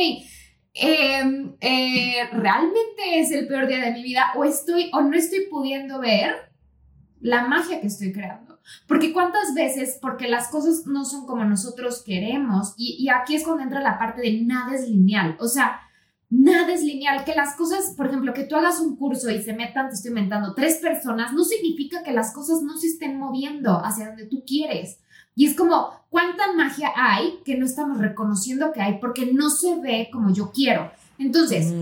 [0.73, 5.47] Em, eh, ¿realmente es el peor día de mi vida o estoy o no estoy
[5.49, 6.51] pudiendo ver
[7.19, 8.46] la magia que estoy creando?
[8.87, 13.63] Porque cuántas veces, porque las cosas no son como nosotros queremos, y, aquí es cuando
[13.63, 15.81] entra la parte de nada es lineal, o sea,
[16.29, 19.53] nada es lineal, que las cosas, por ejemplo, que tú hagas un curso y se
[19.53, 23.83] metan, te estoy inventando, tres personas, no significa que las cosas no se estén moviendo
[23.83, 24.99] hacia donde tú quieres.
[25.35, 29.79] Y es como, ¿cuánta magia hay que no estamos reconociendo que hay porque no se
[29.79, 30.91] ve como yo quiero?
[31.19, 31.73] Entonces,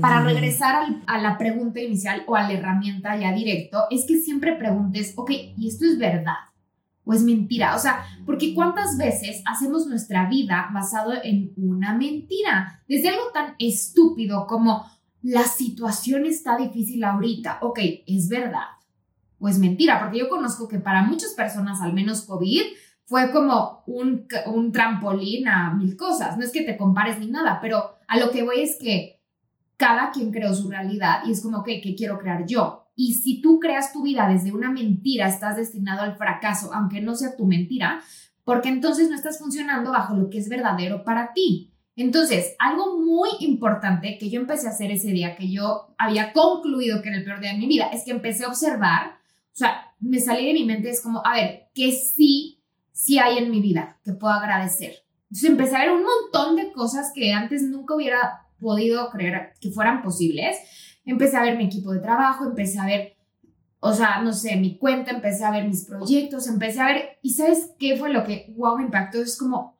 [0.00, 4.54] para regresar a la pregunta inicial o a la herramienta ya directo, es que siempre
[4.54, 6.36] preguntes, ok, ¿y esto es verdad?
[7.04, 7.74] ¿O es mentira?
[7.74, 13.54] O sea, porque cuántas veces hacemos nuestra vida basado en una mentira, desde algo tan
[13.58, 14.86] estúpido como
[15.22, 18.66] la situación está difícil ahorita, ok, ¿es verdad?
[19.38, 19.98] ¿O es mentira?
[19.98, 22.62] Porque yo conozco que para muchas personas, al menos COVID,
[23.04, 26.38] fue como un, un trampolín a mil cosas.
[26.38, 29.22] No es que te compares ni nada, pero a lo que voy es que
[29.76, 32.88] cada quien creó su realidad y es como, que ¿qué quiero crear yo?
[32.96, 37.14] Y si tú creas tu vida desde una mentira, estás destinado al fracaso, aunque no
[37.14, 38.02] sea tu mentira,
[38.42, 41.72] porque entonces no estás funcionando bajo lo que es verdadero para ti.
[41.94, 47.02] Entonces, algo muy importante que yo empecé a hacer ese día, que yo había concluido
[47.02, 49.18] que era el peor día de mi vida, es que empecé a observar,
[49.52, 53.38] o sea, me salí de mi mente, es como, a ver, ¿qué sí, sí hay
[53.38, 55.04] en mi vida que puedo agradecer?
[55.30, 59.70] Entonces empecé a ver un montón de cosas que antes nunca hubiera podido creer que
[59.70, 60.56] fueran posibles.
[61.04, 63.16] Empecé a ver mi equipo de trabajo, empecé a ver,
[63.78, 67.30] o sea, no sé, mi cuenta, empecé a ver mis proyectos, empecé a ver, y
[67.30, 69.22] ¿sabes qué fue lo que, wow, me impactó?
[69.22, 69.78] Es como,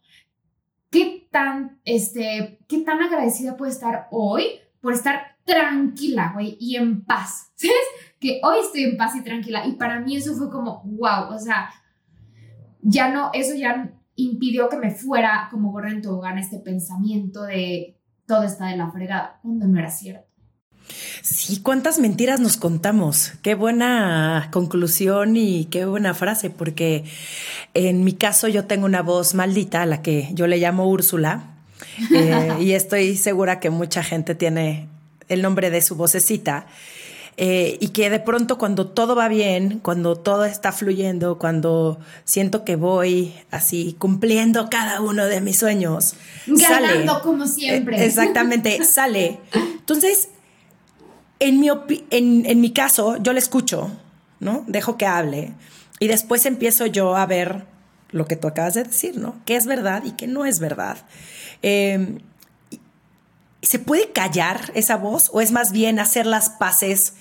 [0.88, 7.04] ¿qué tan, este, qué tan agradecida puedo estar hoy por estar tranquila, güey, y en
[7.04, 7.50] paz?
[7.56, 7.74] ¿Sabes?
[8.20, 9.66] Que hoy estoy en paz y tranquila.
[9.66, 11.70] Y para mí eso fue como, wow, o sea,
[12.82, 13.92] ya no, eso ya
[14.24, 18.90] impidió que me fuera como gorra en tobogán este pensamiento de todo está de la
[18.90, 20.30] fregada, cuando no era cierto.
[21.22, 23.32] Sí, cuántas mentiras nos contamos.
[23.42, 27.04] Qué buena conclusión y qué buena frase, porque
[27.74, 31.56] en mi caso yo tengo una voz maldita a la que yo le llamo Úrsula
[32.14, 34.88] eh, y estoy segura que mucha gente tiene
[35.28, 36.66] el nombre de su vocecita.
[37.42, 42.66] Eh, y que de pronto cuando todo va bien, cuando todo está fluyendo, cuando siento
[42.66, 47.96] que voy así cumpliendo cada uno de mis sueños, ganando como siempre.
[47.96, 49.38] Eh, exactamente, sale.
[49.54, 50.28] Entonces,
[51.38, 51.70] en mi,
[52.10, 53.90] en, mi caso, yo le escucho,
[54.38, 54.62] ¿no?
[54.66, 55.54] Dejo que hable
[55.98, 57.64] y después empiezo yo a ver
[58.10, 59.40] lo que tú acabas de decir, ¿no?
[59.46, 60.98] ¿Qué es verdad y qué no es verdad?
[61.62, 62.18] Eh,
[63.62, 67.14] ¿Se puede callar esa voz o es más bien hacer las paces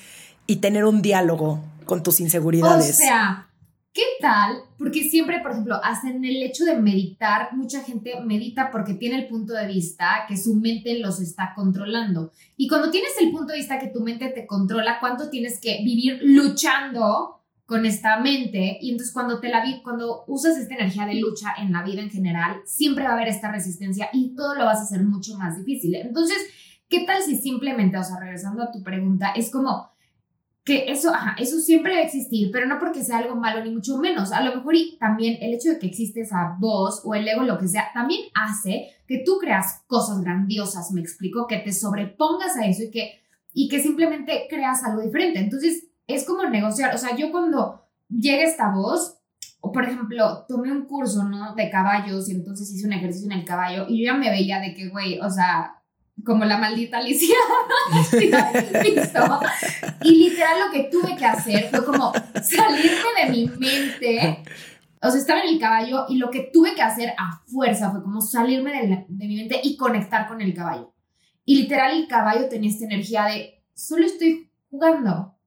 [0.47, 2.91] y tener un diálogo con tus inseguridades?
[2.91, 3.49] O sea,
[3.93, 4.57] ¿qué tal?
[4.77, 9.27] Porque siempre, por ejemplo, hacen el hecho de meditar, mucha gente medita porque tiene el
[9.27, 12.31] punto de vista que su mente los está controlando.
[12.55, 15.81] Y cuando tienes el punto de vista que tu mente te controla, ¿cuánto tienes que
[15.83, 17.38] vivir luchando?
[17.69, 21.71] Con esta mente y entonces cuando te la cuando usas esta energía de lucha en
[21.71, 24.83] la vida en general, siempre va a haber esta resistencia y todo lo vas a
[24.83, 25.93] hacer mucho más difícil.
[25.93, 26.37] Entonces,
[26.89, 29.91] ¿qué tal si simplemente, o sea, regresando a tu pregunta, es como
[30.63, 33.69] que eso, ajá, eso siempre va a existir, pero no porque sea algo malo ni
[33.69, 34.31] mucho menos.
[34.31, 37.43] A lo mejor y también el hecho de que existe esa voz o el ego,
[37.43, 42.57] lo que sea, también hace que tú creas cosas grandiosas, me explico, que te sobrepongas
[42.57, 43.21] a eso y que,
[43.53, 45.37] y que simplemente creas algo diferente.
[45.37, 46.93] Entonces, es como negociar.
[46.93, 49.17] O sea, yo cuando llega esta voz,
[49.61, 51.53] o por ejemplo, tomé un curso, ¿no?
[51.55, 54.59] De caballos y entonces hice un ejercicio en el caballo y yo ya me veía
[54.59, 55.75] de que, güey, o sea,
[56.25, 57.35] como la maldita Alicia.
[60.03, 62.11] y literal lo que tuve que hacer fue como
[62.43, 64.43] salirme de mi mente.
[65.01, 68.01] O sea, estaba en el caballo y lo que tuve que hacer a fuerza fue
[68.01, 70.93] como salirme de, de mi mente y conectar con el caballo.
[71.45, 75.38] Y literal el caballo tenía esta energía de, solo estoy jugando.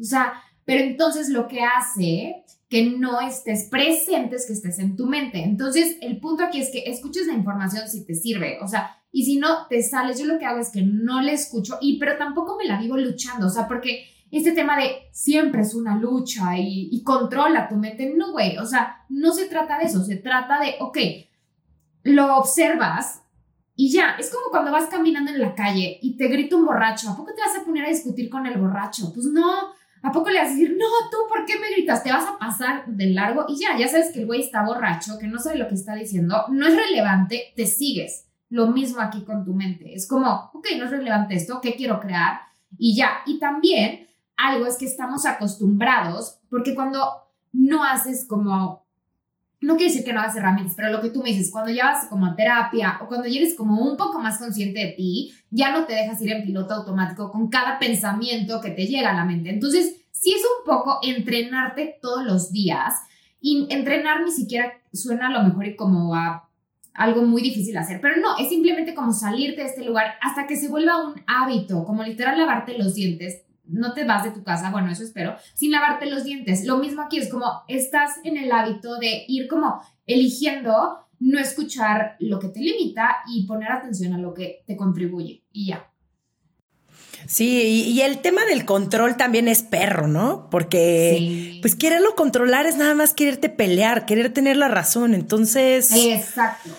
[0.00, 0.34] O sea,
[0.64, 5.42] pero entonces lo que hace que no estés presente es que estés en tu mente.
[5.42, 9.24] Entonces, el punto aquí es que escuches la información si te sirve, o sea, y
[9.24, 12.18] si no te sales, yo lo que hago es que no le escucho y pero
[12.18, 16.58] tampoco me la vivo luchando, o sea, porque este tema de siempre es una lucha
[16.58, 20.16] y, y controla tu mente, no, güey, o sea, no se trata de eso, se
[20.16, 20.98] trata de, ok,
[22.02, 23.22] lo observas
[23.74, 27.08] y ya, es como cuando vas caminando en la calle y te grita un borracho,
[27.08, 29.12] ¿a poco te vas a poner a discutir con el borracho?
[29.14, 32.02] Pues no, ¿A poco le vas a decir, no, tú, ¿por qué me gritas?
[32.02, 35.18] Te vas a pasar de largo y ya, ya sabes que el güey está borracho,
[35.18, 38.26] que no sabe lo que está diciendo, no es relevante, te sigues.
[38.50, 39.94] Lo mismo aquí con tu mente.
[39.94, 42.40] Es como, ok, no es relevante esto, ¿qué quiero crear?
[42.78, 43.18] Y ya.
[43.26, 48.86] Y también algo es que estamos acostumbrados, porque cuando no haces como,
[49.60, 52.06] no quiere decir que no hagas herramientas, pero lo que tú me dices, cuando llevas
[52.06, 55.84] como a terapia o cuando eres como un poco más consciente de ti, ya no
[55.84, 59.50] te dejas ir en piloto automático con cada pensamiento que te llega a la mente.
[59.50, 62.94] Entonces, si es un poco entrenarte todos los días
[63.40, 66.48] y entrenar ni siquiera suena a lo mejor como a
[66.94, 70.46] algo muy difícil de hacer, pero no, es simplemente como salirte de este lugar hasta
[70.46, 73.42] que se vuelva un hábito, como literal lavarte los dientes.
[73.68, 76.64] No te vas de tu casa, bueno, eso espero, sin lavarte los dientes.
[76.64, 82.16] Lo mismo aquí es como estás en el hábito de ir como eligiendo no escuchar
[82.20, 85.90] lo que te limita y poner atención a lo que te contribuye y ya.
[87.26, 90.48] Sí, y, el tema del control también es perro, ¿no?
[90.50, 95.14] Porque pues quererlo controlar es nada más quererte pelear, querer tener la razón.
[95.14, 95.90] Entonces.
[95.92, 96.70] Exacto.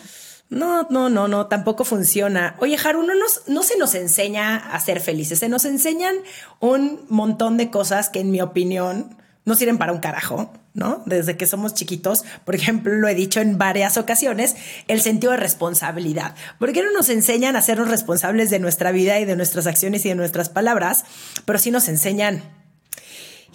[0.49, 2.55] No, no, no, no, tampoco funciona.
[2.59, 6.15] Oye, Haru, no, nos, no se nos enseña a ser felices, se nos enseñan
[6.59, 10.51] un montón de cosas que en mi opinión no sirven para un carajo.
[10.73, 11.03] ¿no?
[11.05, 14.55] Desde que somos chiquitos, por ejemplo, lo he dicho en varias ocasiones,
[14.87, 16.35] el sentido de responsabilidad.
[16.57, 20.05] ¿Por qué no nos enseñan a sernos responsables de nuestra vida y de nuestras acciones
[20.05, 21.05] y de nuestras palabras?
[21.45, 22.43] Pero sí nos enseñan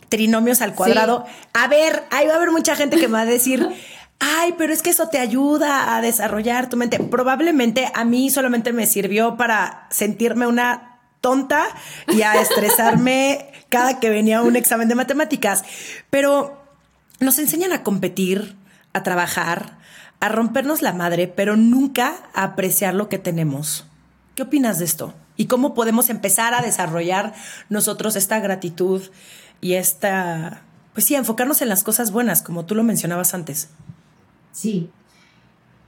[0.08, 1.24] trinomios al cuadrado.
[1.52, 3.66] A ver, ahí va a haber mucha gente que me va a decir,
[4.18, 6.98] ay, pero es que eso te ayuda a desarrollar tu mente.
[6.98, 11.64] Probablemente a mí solamente me sirvió para sentirme una tonta
[12.08, 15.64] y a estresarme cada que venía un examen de matemáticas.
[16.10, 16.62] Pero
[17.20, 18.56] nos enseñan a competir,
[18.92, 19.78] a trabajar,
[20.20, 23.86] a rompernos la madre, pero nunca a apreciar lo que tenemos.
[24.34, 25.14] ¿Qué opinas de esto?
[25.36, 27.34] ¿Y cómo podemos empezar a desarrollar
[27.68, 29.02] nosotros esta gratitud
[29.60, 33.68] y esta, pues sí, enfocarnos en las cosas buenas, como tú lo mencionabas antes?
[34.54, 34.90] Sí.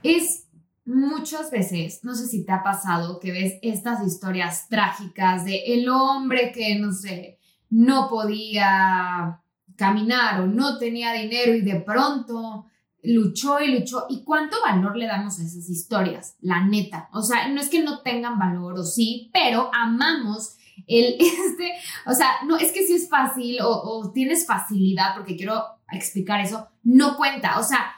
[0.03, 0.45] Es
[0.85, 5.89] muchas veces, no sé si te ha pasado que ves estas historias trágicas de el
[5.89, 9.41] hombre que, no sé, no podía
[9.75, 12.67] caminar o no tenía dinero y de pronto
[13.03, 14.05] luchó y luchó.
[14.09, 16.35] ¿Y cuánto valor le damos a esas historias?
[16.41, 17.09] La neta.
[17.13, 21.73] O sea, no es que no tengan valor o sí, pero amamos el, este,
[22.05, 26.41] o sea, no, es que si es fácil o, o tienes facilidad, porque quiero explicar
[26.41, 27.96] eso, no cuenta, o sea,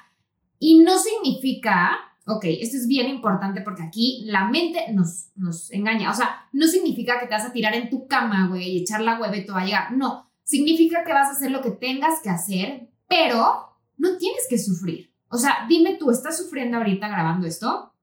[0.60, 6.12] y no significa ok, esto es bien importante porque aquí la mente nos, nos engaña.
[6.12, 9.02] O sea, no significa que te vas a tirar en tu cama, güey, y echar
[9.02, 9.92] la hueva y te va a llegar.
[9.94, 14.58] No, significa que vas a hacer lo que tengas que hacer, pero no tienes que
[14.58, 15.12] sufrir.
[15.30, 17.94] O sea, dime tú, ¿estás sufriendo ahorita grabando esto?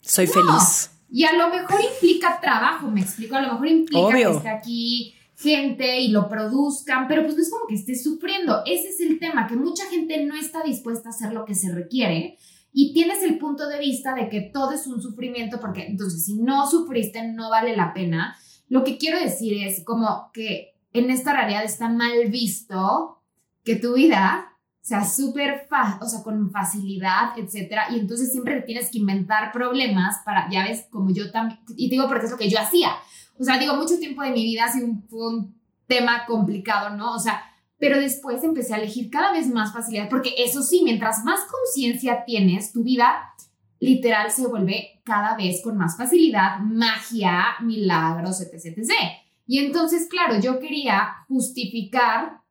[0.00, 0.90] Soy feliz.
[1.10, 5.14] Y a lo mejor implica trabajo, me explico, a lo mejor implica que esté aquí
[5.42, 8.62] gente y lo produzcan, pero pues no es como que estés sufriendo.
[8.64, 11.74] Ese es el tema, que mucha gente no está dispuesta a hacer lo que se
[11.74, 12.38] requiere
[12.72, 16.38] y tienes el punto de vista de que todo es un sufrimiento, porque entonces si
[16.38, 18.36] no sufriste no vale la pena.
[18.68, 23.18] Lo que quiero decir es como que en esta realidad está mal visto
[23.64, 24.48] que tu vida
[24.80, 30.16] sea súper fácil, o sea, con facilidad, etcétera, y entonces siempre tienes que inventar problemas
[30.24, 32.90] para, ya ves, como yo también, y digo porque es lo que yo hacía.
[33.42, 34.70] O sea, digo, mucho tiempo de mi vida ha
[35.10, 37.16] fue un tema complicado, ¿no?
[37.16, 37.42] O sea,
[37.76, 42.24] pero después empecé a elegir cada vez más facilidad, porque eso sí, mientras más conciencia
[42.24, 43.34] tienes, tu vida
[43.80, 48.78] literal se vuelve cada vez con más facilidad, magia, milagros, etc.
[49.48, 52.42] Y entonces, claro, yo quería justificar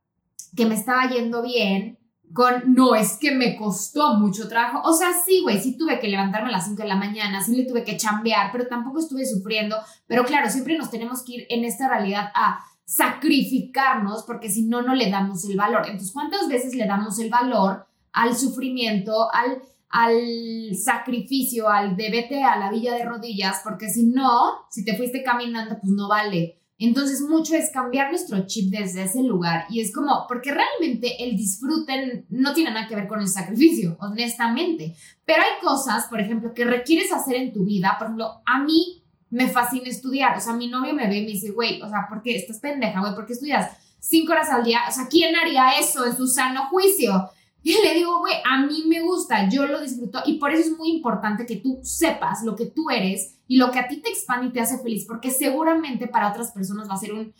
[0.58, 2.00] que me estaba yendo bien
[2.34, 4.82] con, no, es que me costó mucho trabajo.
[4.84, 7.56] O sea, sí, güey, sí tuve que levantarme a las 5 de la mañana, sí
[7.56, 9.78] le tuve que chambear, pero tampoco estuve sufriendo.
[10.08, 14.82] Pero claro, siempre nos tenemos que ir en esta realidad a sacrificarnos porque si no,
[14.82, 15.84] no le damos el valor.
[15.86, 22.58] Entonces, ¿cuántas veces le damos el valor al sufrimiento, al, al sacrificio, al debete a
[22.58, 23.62] la villa de rodillas?
[23.64, 26.61] Porque si no, si te fuiste caminando, pues no vale.
[26.88, 31.38] Entonces, mucho es cambiar nuestro chip desde ese lugar y es como, porque realmente el
[31.38, 34.96] disfrute no tiene nada que ver con el sacrificio, honestamente.
[35.24, 37.96] Pero hay cosas, por ejemplo, que requieres hacer en tu vida.
[38.00, 40.36] Por ejemplo, a mí me fascina estudiar.
[40.36, 42.60] O sea, mi novio me ve y me dice, güey, o sea, ¿por qué estás
[42.60, 43.14] pendeja, güey?
[43.14, 44.80] ¿Por qué estudias cinco horas al día?
[44.90, 47.30] O sea, ¿quién haría eso en su sano juicio?
[47.64, 50.76] Y le digo, güey, a mí me gusta, yo lo disfruto y por eso es
[50.76, 54.08] muy importante que tú sepas lo que tú eres y lo que a ti te
[54.08, 57.34] expande y te hace feliz, porque seguramente para otras personas va a ser un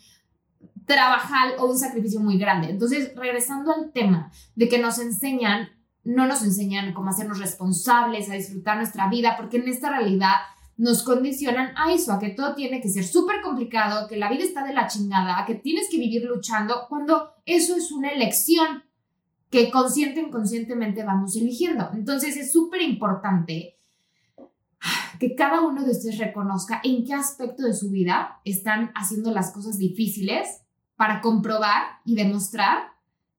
[0.84, 2.68] trabajar o un sacrificio muy grande.
[2.68, 5.70] Entonces, regresando al tema de que nos enseñan,
[6.04, 10.34] no nos enseñan cómo hacernos responsables, a disfrutar nuestra vida, porque en esta realidad
[10.76, 14.44] nos condicionan a eso, a que todo tiene que ser súper complicado, que la vida
[14.44, 18.82] está de la chingada, a que tienes que vivir luchando, cuando eso es una elección
[19.48, 21.88] que consciente inconscientemente vamos eligiendo.
[21.94, 23.78] Entonces es súper importante
[25.22, 29.52] que cada uno de ustedes reconozca en qué aspecto de su vida están haciendo las
[29.52, 30.62] cosas difíciles
[30.96, 32.88] para comprobar y demostrar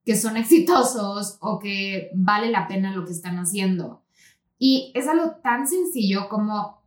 [0.06, 4.02] que son exitosos o que vale la pena lo que están haciendo.
[4.58, 6.82] Y es algo tan sencillo como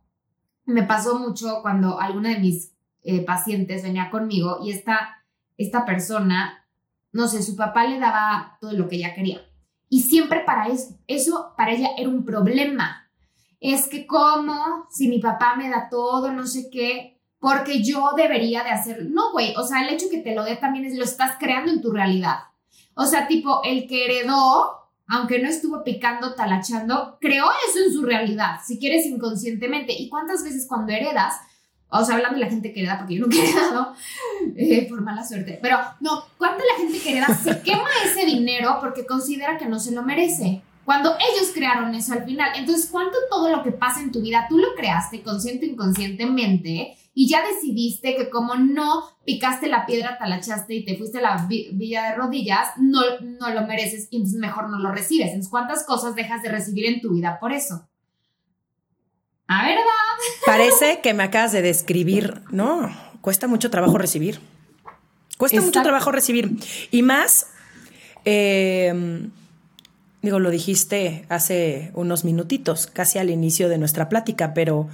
[0.65, 5.23] me pasó mucho cuando alguna de mis eh, pacientes venía conmigo y esta,
[5.57, 6.65] esta persona,
[7.11, 9.41] no sé, su papá le daba todo lo que ella quería.
[9.89, 13.06] Y siempre para eso, eso para ella era un problema.
[13.59, 18.63] Es que cómo, si mi papá me da todo, no sé qué, porque yo debería
[18.63, 21.03] de hacer, no, güey, o sea, el hecho que te lo dé también es lo
[21.03, 22.37] estás creando en tu realidad.
[22.95, 28.03] O sea, tipo, el que heredó aunque no estuvo picando, talachando, creó eso en su
[28.03, 29.93] realidad, si quieres inconscientemente.
[29.93, 31.35] ¿Y cuántas veces cuando heredas,
[31.89, 33.93] o sea, hablando de la gente que hereda, porque yo nunca he heredado
[34.57, 38.77] eh, por mala suerte, pero no, ¿cuánta la gente que hereda se quema ese dinero
[38.81, 40.61] porque considera que no se lo merece?
[40.87, 42.51] Cuando ellos crearon eso al final.
[42.55, 46.95] Entonces, ¿cuánto todo lo que pasa en tu vida tú lo creaste consciente o inconscientemente?
[47.19, 51.47] y ya decidiste que como no picaste la piedra, talachaste y te fuiste a la
[51.47, 55.29] villa de rodillas, no, no lo mereces y entonces mejor no lo recibes.
[55.29, 57.89] Entonces, ¿cuántas cosas dejas de recibir en tu vida por eso?
[59.47, 59.81] ¿A verdad?
[60.45, 64.39] Parece que me acabas de describir, no, cuesta mucho trabajo recibir.
[65.39, 66.51] Cuesta mucho trabajo recibir.
[66.91, 67.47] Y más,
[68.25, 69.31] em,
[70.21, 74.87] digo, lo dijiste hace unos minutitos, casi al inicio de nuestra plática, pero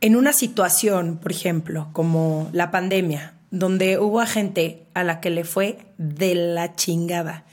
[0.00, 5.44] en una situación, por ejemplo, como la pandemia, donde hubo gente a la que le
[5.44, 7.44] fue de la chingada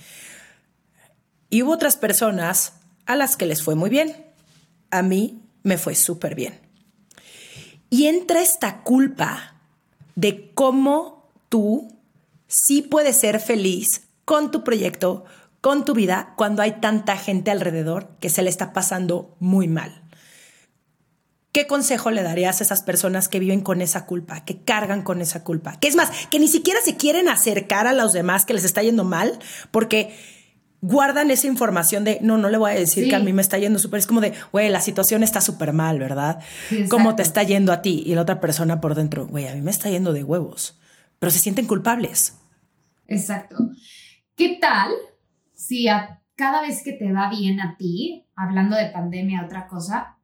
[1.53, 2.73] y hubo otras personas
[3.05, 4.25] a las que les fue muy bien.
[4.89, 6.59] A mí me fue súper bien.
[7.91, 9.55] Y entra esta culpa
[10.15, 11.95] de cómo tú
[12.47, 15.25] sí puedes ser feliz con tu proyecto,
[15.63, 20.03] con tu vida, cuando hay tanta gente alrededor que se le está pasando muy mal.
[21.53, 25.21] ¿Qué consejo le darías a esas personas que viven con esa culpa, que cargan con
[25.21, 25.79] esa culpa?
[25.79, 28.83] Que es más, que ni siquiera se quieren acercar a los demás que les está
[28.83, 29.39] yendo mal,
[29.71, 30.13] porque
[30.81, 33.57] guardan esa información de, no, no le voy a decir que a mí me está
[33.57, 36.39] yendo súper, es como de, güey, la situación está súper mal, ¿verdad?
[36.89, 38.03] ¿Cómo te está yendo a ti?
[38.05, 40.77] Y la otra persona por dentro, güey, a mí me está yendo de huevos,
[41.19, 42.33] pero se sienten culpables.
[43.07, 43.55] Exacto.
[44.35, 44.91] ¿Qué tal
[45.67, 50.17] si a cada vez que te va bien a ti, hablando de pandemia, otra cosa,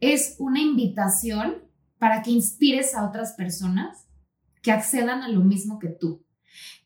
[0.00, 1.56] es una invitación
[1.98, 4.06] para que inspires a otras personas
[4.62, 6.24] que accedan a lo mismo que tú?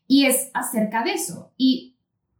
[0.07, 1.53] Y es acerca de eso.
[1.57, 1.97] Y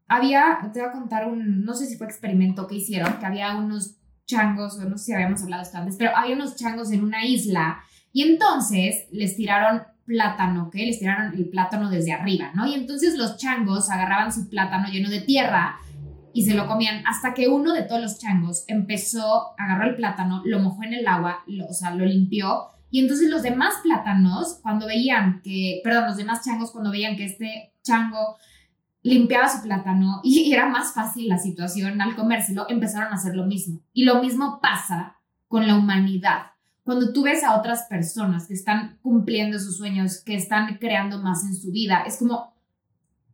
[0.08, 3.56] había, te voy a contar un, no sé si fue experimento que hicieron, que había
[3.56, 7.04] unos changos, o no sé si habíamos hablado esto antes, pero había unos changos en
[7.04, 7.82] una isla
[8.14, 10.76] y entonces les tiraron plátano, ¿ok?
[10.76, 12.68] Les tiraron el plátano desde arriba, ¿no?
[12.68, 15.78] Y entonces los changos agarraban su plátano lleno de tierra
[16.34, 20.42] y se lo comían hasta que uno de todos los changos empezó, agarró el plátano,
[20.46, 24.86] lo mojó en el agua, o sea, lo limpió y entonces los demás plátanos, cuando
[24.86, 28.36] veían que, perdón, los demás changos, cuando veían que este chango
[29.02, 33.46] limpiaba su plátano y era más fácil la situación al comérselo, empezaron a hacer lo
[33.46, 33.82] mismo.
[33.94, 35.16] Y lo mismo pasa
[35.48, 36.51] con la humanidad.
[36.92, 41.46] Cuando tú ves a otras personas que están cumpliendo sus sueños, que están creando más
[41.46, 42.54] en su vida, es como,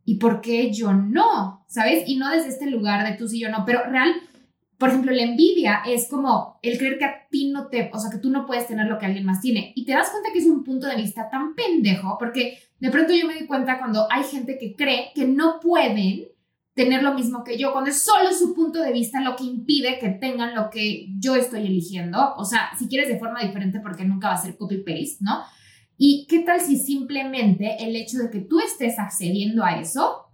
[0.04, 1.64] ¿y por qué yo no?
[1.66, 2.04] ¿Sabes?
[2.06, 4.12] Y no desde este lugar de tú sí yo no, pero real,
[4.78, 8.12] por ejemplo, la envidia es como el creer que a ti no te, o sea,
[8.12, 9.72] que tú no puedes tener lo que alguien más tiene.
[9.74, 13.12] Y te das cuenta que es un punto de vista tan pendejo, porque de pronto
[13.12, 16.28] yo me di cuenta cuando hay gente que cree que no pueden
[16.78, 19.98] tener lo mismo que yo, cuando es solo su punto de vista lo que impide
[19.98, 22.36] que tengan lo que yo estoy eligiendo.
[22.36, 25.42] O sea, si quieres de forma diferente, porque nunca va a ser copy-paste, ¿no?
[25.96, 30.28] ¿Y qué tal si simplemente el hecho de que tú estés accediendo a eso,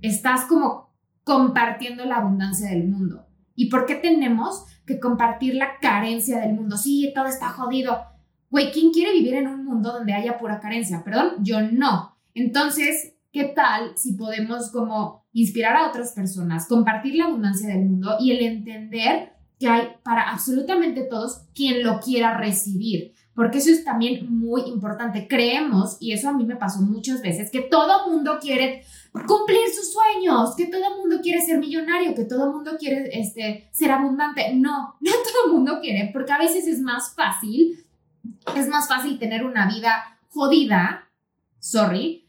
[0.00, 0.90] estás como
[1.22, 3.26] compartiendo la abundancia del mundo?
[3.54, 6.78] ¿Y por qué tenemos que compartir la carencia del mundo?
[6.78, 8.06] Sí, todo está jodido.
[8.48, 11.04] Güey, ¿quién quiere vivir en un mundo donde haya pura carencia?
[11.04, 12.16] Perdón, yo no.
[12.32, 18.16] Entonces, ¿qué tal si podemos como inspirar a otras personas, compartir la abundancia del mundo
[18.20, 23.14] y el entender que hay para absolutamente todos quien lo quiera recibir?
[23.34, 25.26] Porque eso es también muy importante.
[25.28, 29.92] Creemos, y eso a mí me pasó muchas veces, que todo mundo quiere cumplir sus
[29.92, 34.54] sueños, que todo mundo quiere ser millonario, que todo mundo quiere este, ser abundante.
[34.54, 37.84] No, no todo mundo quiere, porque a veces es más fácil,
[38.56, 41.08] es más fácil tener una vida jodida,
[41.58, 42.19] sorry,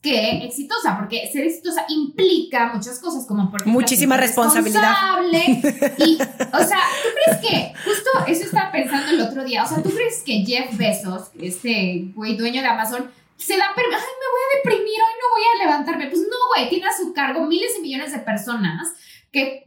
[0.00, 4.92] que exitosa, porque ser exitosa implica muchas cosas, como por muchísima responsabilidad.
[5.98, 9.82] Y, o sea, ¿tú crees que, justo eso estaba pensando el otro día, o sea,
[9.82, 14.30] ¿tú crees que Jeff Bezos, este güey dueño de Amazon, se da permiso, ay, me
[14.32, 16.06] voy a deprimir, hoy no voy a levantarme.
[16.08, 18.92] Pues no, güey, tiene a su cargo miles y millones de personas
[19.32, 19.64] que,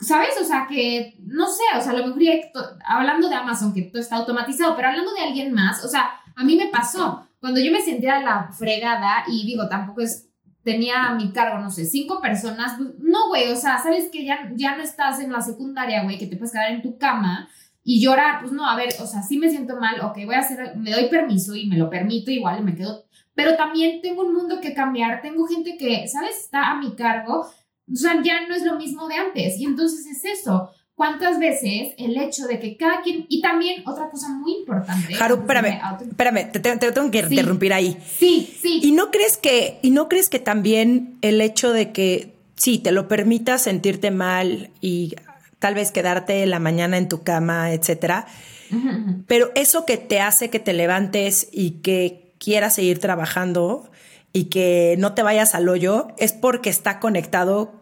[0.00, 0.40] ¿sabes?
[0.40, 2.22] O sea, que, no sé, o sea, a lo mejor,
[2.86, 6.44] hablando de Amazon, que todo está automatizado, pero hablando de alguien más, o sea, a
[6.44, 10.28] mí me pasó, cuando yo me sentía la fregada y digo, tampoco es,
[10.62, 14.24] tenía a mi cargo, no sé, cinco personas, pues, no, güey, o sea, sabes que
[14.24, 17.48] ya, ya no estás en la secundaria, güey, que te puedes quedar en tu cama
[17.84, 20.40] y llorar, pues no, a ver, o sea, sí me siento mal, ok, voy a
[20.40, 23.08] hacer, me doy permiso y me lo permito igual me quedo
[23.38, 27.42] pero también tengo un mundo que cambiar, tengo gente que, ¿sabes?, está a mi cargo,
[27.42, 29.60] o sea, ya no es lo mismo de antes.
[29.60, 30.70] Y entonces es eso.
[30.98, 35.14] ¿Cuántas veces el hecho de que cada quien, y también otra cosa muy importante.
[35.20, 37.96] Haru, espérame, espérame, te, tengo que interrumpir ahí.
[38.18, 38.80] Sí, sí.
[38.82, 42.90] ¿Y no crees que, y no crees que también el hecho de que, sí, te
[42.90, 45.14] lo permita sentirte mal y
[45.60, 48.26] tal vez quedarte la mañana en tu cama, etcétera,
[49.28, 53.88] pero eso que te hace que te levantes y que quieras seguir trabajando
[54.32, 57.78] y que no te vayas al hoyo es porque está conectado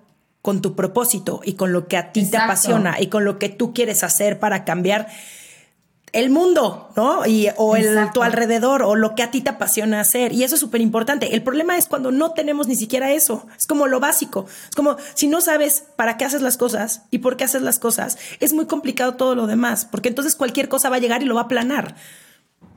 [0.46, 3.48] con tu propósito y con lo que a ti te apasiona y con lo que
[3.48, 5.08] tú quieres hacer para cambiar
[6.12, 7.26] el mundo, ¿no?
[7.26, 10.32] Y, o el, tu alrededor, o lo que a ti te apasiona hacer.
[10.32, 11.34] Y eso es súper importante.
[11.34, 13.48] El problema es cuando no tenemos ni siquiera eso.
[13.58, 14.46] Es como lo básico.
[14.68, 17.80] Es como si no sabes para qué haces las cosas y por qué haces las
[17.80, 21.26] cosas, es muy complicado todo lo demás, porque entonces cualquier cosa va a llegar y
[21.26, 21.96] lo va a aplanar.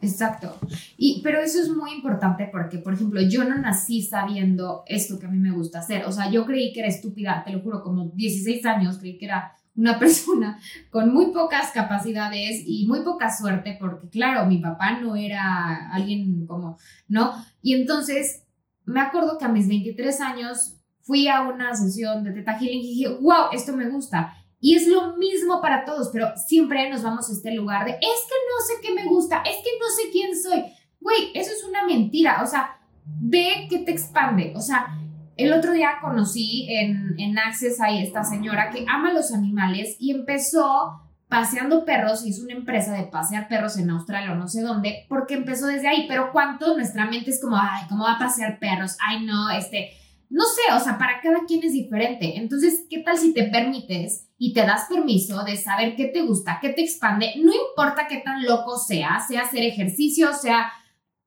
[0.02, 0.58] Exacto.
[0.98, 5.26] Y, pero eso es muy importante porque, por ejemplo, yo no nací sabiendo esto que
[5.26, 6.06] a mí me gusta hacer.
[6.06, 9.26] O sea, yo creí que era estúpida, te lo juro, como 16 años, creí que
[9.26, 15.00] era una persona con muy pocas capacidades y muy poca suerte, porque claro, mi papá
[15.00, 16.78] no era alguien como,
[17.08, 17.34] ¿no?
[17.62, 18.44] Y entonces,
[18.86, 22.94] me acuerdo que a mis 23 años fui a una sesión de Teta Healing y
[22.94, 24.36] dije, wow, esto me gusta.
[24.62, 28.00] Y es lo mismo para todos, pero siempre nos vamos a este lugar de, es
[28.00, 30.66] que no sé qué me gusta, es que no sé quién soy.
[31.00, 32.42] Güey, eso es una mentira.
[32.44, 34.54] O sea, ve que te expande.
[34.56, 34.98] O sea,
[35.38, 40.12] el otro día conocí en, en Access a esta señora que ama los animales y
[40.12, 45.06] empezó paseando perros, hizo una empresa de pasear perros en Australia o no sé dónde,
[45.08, 48.58] porque empezó desde ahí, pero cuánto nuestra mente es como, ay, ¿cómo va a pasear
[48.58, 48.98] perros?
[49.08, 49.92] Ay, no, este,
[50.30, 52.38] no sé, o sea, para cada quien es diferente.
[52.38, 56.60] Entonces, ¿qué tal si te permites y te das permiso de saber qué te gusta,
[56.62, 57.34] qué te expande?
[57.38, 60.72] No importa qué tan loco sea, sea hacer ejercicio, sea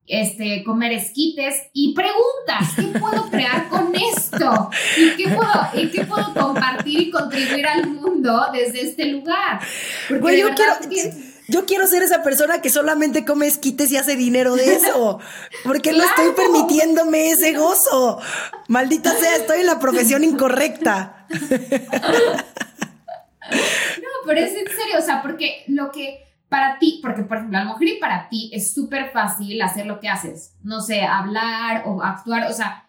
[0.07, 4.70] este, comer esquites y preguntas, ¿qué puedo crear con esto?
[4.96, 9.61] ¿Y qué puedo, y qué puedo compartir y contribuir al mundo desde este lugar?
[10.09, 11.31] Porque yo quiero...
[11.53, 15.20] Yo quiero ser esa persona que solamente come esquites y hace dinero de eso.
[15.64, 18.18] Porque no estoy permitiéndome ese gozo.
[18.68, 21.26] Maldita sea, estoy en la profesión incorrecta.
[23.50, 27.59] No, pero es en serio, o sea, porque lo que para ti, porque por ejemplo,
[27.59, 30.55] a lo mejor y para ti es súper fácil hacer lo que haces.
[30.62, 32.86] No sé, hablar o actuar, o sea,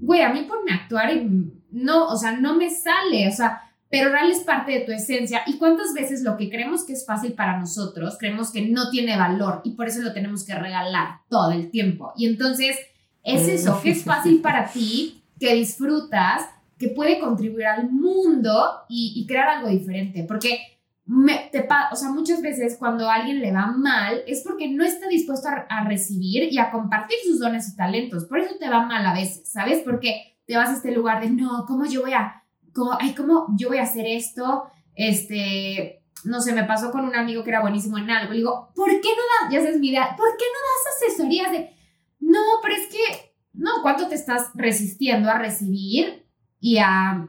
[0.00, 3.65] güey, a mí por me actuar y no, o sea, no me sale, o sea,
[3.88, 5.42] pero real es parte de tu esencia.
[5.46, 9.16] ¿Y cuántas veces lo que creemos que es fácil para nosotros, creemos que no tiene
[9.16, 12.12] valor y por eso lo tenemos que regalar todo el tiempo?
[12.16, 12.76] Y entonces
[13.22, 16.42] es eso, que es fácil para ti, que disfrutas,
[16.78, 20.24] que puede contribuir al mundo y, crear algo diferente.
[20.24, 20.58] Porque
[21.04, 24.84] me, te, o sea, muchas veces cuando a alguien le va mal es porque no
[24.84, 28.24] está dispuesto a, a, recibir y a compartir sus dones y talentos.
[28.24, 29.82] Por eso te va mal a veces, ¿sabes?
[29.84, 32.42] Porque te vas a este lugar de, no, ¿cómo yo voy a
[32.76, 34.64] como, ay, ¿cómo yo voy a hacer esto?
[34.94, 38.32] Este, no sé, me pasó con un amigo que era buenísimo en algo.
[38.32, 41.50] Le digo, ¿por qué no das, ya sabes mi idea, ¿por qué no das asesorías
[41.50, 41.74] de,
[42.20, 46.26] no, pero es que, no, ¿cuánto te estás resistiendo a recibir
[46.60, 47.26] y a,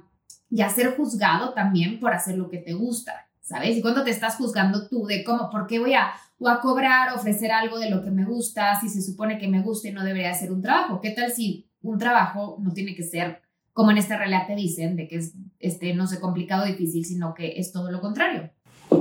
[0.50, 3.30] y a ser juzgado también por hacer lo que te gusta?
[3.42, 3.78] ¿Sabes?
[3.78, 7.16] ¿Y cuánto te estás juzgando tú de cómo, por qué voy a, o a cobrar,
[7.16, 10.04] ofrecer algo de lo que me gusta, si se supone que me gusta y no
[10.04, 11.00] debería ser un trabajo?
[11.00, 13.47] ¿Qué tal si un trabajo no tiene que ser
[13.78, 17.36] como en este relato te dicen, de que es, este, no sé, complicado, difícil, sino
[17.36, 18.50] que es todo lo contrario.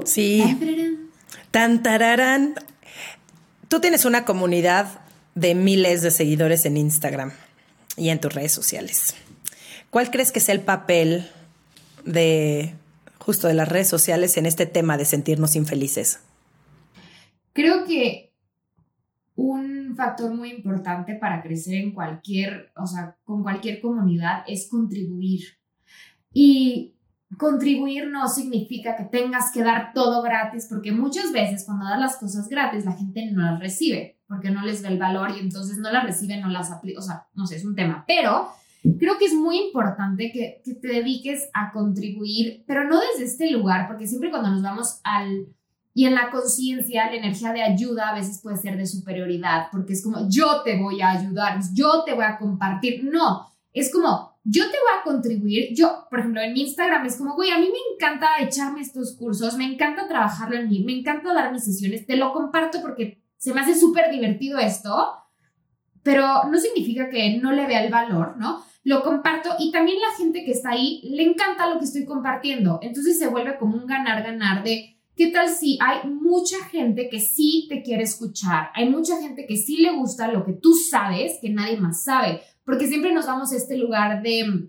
[0.05, 0.45] Sí.
[1.51, 2.57] Tan tararán.
[3.69, 5.01] Tú tienes una comunidad
[5.35, 7.33] de miles de seguidores en Instagram
[7.97, 9.15] y en tus redes sociales.
[9.89, 11.27] ¿Cuál crees que sea el papel
[12.05, 12.75] de
[13.19, 16.21] justo de las redes sociales en este tema de sentirnos infelices?
[17.55, 18.31] Creo que
[19.37, 25.43] un factor muy importante para crecer en cualquier, o sea, con cualquier comunidad es contribuir.
[26.33, 26.95] Y
[27.39, 32.17] contribuir no significa que tengas que dar todo gratis, porque muchas veces cuando das las
[32.17, 35.79] cosas gratis la gente no las recibe, porque no les ve el valor y entonces
[35.79, 38.05] no las recibe, no las aplica, o sea, no sé, es un tema.
[38.07, 38.49] Pero
[38.99, 43.51] creo que es muy importante que, que te dediques a contribuir, pero no desde este
[43.51, 45.49] lugar, porque siempre cuando nos vamos al
[45.97, 49.95] y en la conciencia, la energía de ayuda a veces puede ser de superioridad, porque
[49.95, 53.03] es como, yo te voy a ayudar, yo te voy a compartir.
[53.03, 55.75] No, es como, yo te voy a contribuir.
[55.75, 59.17] Yo, por ejemplo, en mi Instagram es como, güey, a mí me encanta echarme estos
[59.17, 63.23] cursos, me encanta trabajarlo en mí, me encanta dar mis sesiones, te lo comparto porque
[63.39, 65.15] se me hace súper divertido esto,
[66.03, 68.63] pero no significa que no le vea el valor, ¿no?
[68.85, 72.81] Lo comparto y también la gente que está ahí le encanta lo que estoy compartiendo.
[72.83, 77.65] Entonces se vuelve como un ganar-ganar de ¿Qué tal si hay mucha gente que sí
[77.71, 78.69] te quiere escuchar?
[78.75, 82.43] Hay mucha gente que sí le gusta lo que tú sabes que nadie más sabe,
[82.67, 84.69] porque siempre nos vamos a este lugar de,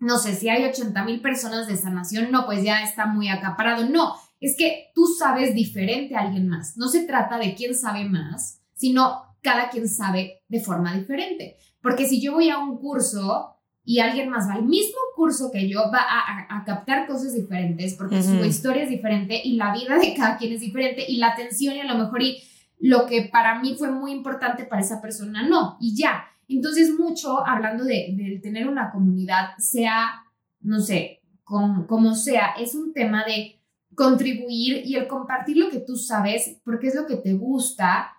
[0.00, 3.88] no sé, si hay 80 mil personas de sanación, no, pues ya está muy acaparado.
[3.88, 6.76] No, es que tú sabes diferente a alguien más.
[6.76, 11.56] No se trata de quién sabe más, sino cada quien sabe de forma diferente.
[11.80, 13.53] Porque si yo voy a un curso
[13.84, 18.22] y alguien más va al mismo curso que yo, va a, captar cosas diferentes porque
[18.22, 21.76] su historia es diferente y la vida de cada quien es diferente y la atención
[21.76, 22.42] y a lo mejor y
[22.80, 26.24] lo que para mí fue muy importante para esa persona no, y ya.
[26.48, 30.24] Entonces mucho hablando de, tener una comunidad, sea,
[30.60, 33.60] no sé, como sea, es un tema de
[33.94, 38.12] contribuir y el compartir lo que tú sabes porque es lo que te gusta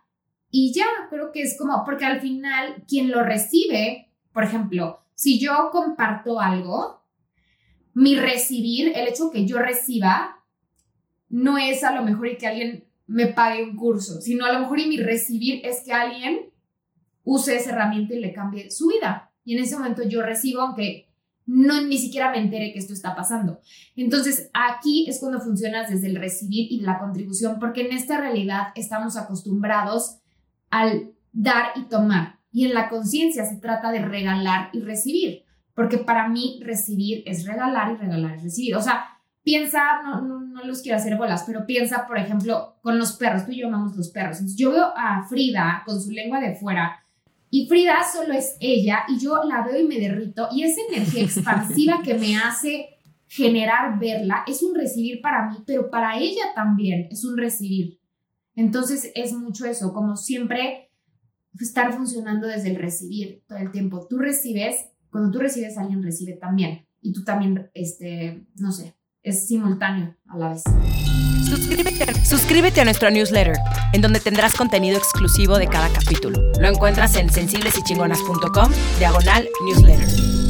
[0.52, 5.40] y ya, creo que es como, porque al final quien lo recibe, por ejemplo, si
[5.40, 7.02] yo comparto algo,
[7.94, 10.44] mi recibir, el hecho que yo reciba,
[11.30, 14.60] no es a lo mejor y que alguien me pague un curso, sino a lo
[14.60, 16.52] mejor y mi recibir es que alguien
[17.24, 19.32] use esa herramienta y le cambie su vida.
[19.44, 21.10] Y en ese momento yo recibo, aunque
[21.46, 23.60] no ni siquiera me entere que esto está pasando.
[23.96, 28.68] Entonces, aquí es cuando funcionas desde el recibir y la contribución, porque en esta realidad
[28.76, 30.18] estamos acostumbrados
[30.70, 32.35] al dar y tomar.
[32.56, 35.44] Y en la conciencia se trata de regalar y recibir,
[35.74, 38.78] porque para mí recibir es regalar y regalar es recibir.
[38.78, 43.18] O sea, piensa, no, no, los quiero hacer bolas, pero piensa, por ejemplo, con los
[43.18, 44.38] perros, tú y yo amamos los perros.
[44.38, 47.04] Entonces, yo veo a Frida con su lengua de fuera
[47.50, 51.24] y Frida solo es ella y yo la veo y me derrito y esa energía
[51.26, 52.88] expansiva que me hace
[53.28, 58.00] generar verla es un recibir para mí, pero para ella también es un recibir.
[58.56, 60.85] Entonces es mucho eso, como siempre
[61.64, 64.06] estar funcionando desde el recibir todo el tiempo.
[64.10, 66.86] Tú recibes cuando tú recibes, alguien recibe también.
[67.02, 70.64] Y tú también, este, no sé, es simultáneo a la vez.
[71.48, 73.56] Suscríbete, suscríbete a nuestro newsletter,
[73.94, 76.52] en donde tendrás contenido exclusivo de cada capítulo.
[76.60, 80.45] Lo encuentras en sensiblesychingonas.com, diagonal newsletter.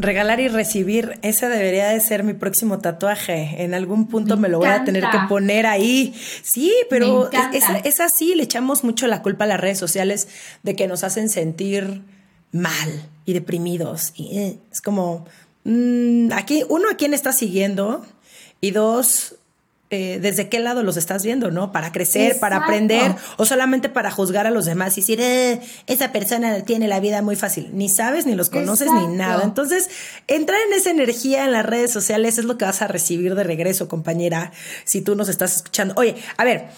[0.00, 3.62] Regalar y recibir, ese debería de ser mi próximo tatuaje.
[3.62, 6.14] En algún punto me, lo voy a tener que poner ahí.
[6.42, 10.28] Sí, pero es, es, así, le echamos mucho la culpa a las redes sociales
[10.62, 12.02] de que nos hacen sentir
[12.52, 14.12] mal y deprimidos.
[14.16, 15.26] Y eh, es como,
[15.64, 18.04] Mm, aquí, uno, ¿a quién estás siguiendo?
[18.60, 19.36] Y dos,
[19.92, 21.72] eh, desde qué lado los estás viendo, ¿no?
[21.72, 26.12] Para crecer, para aprender, o solamente para juzgar a los demás y decir, eh, esa
[26.12, 27.70] persona tiene la vida muy fácil.
[27.72, 29.42] Ni sabes, ni los conoces, ni nada.
[29.42, 29.90] Entonces,
[30.28, 33.42] entrar en esa energía en las redes sociales es lo que vas a recibir de
[33.42, 34.52] regreso, compañera,
[34.84, 35.94] si tú nos estás escuchando.
[35.96, 36.68] Oye, a ver.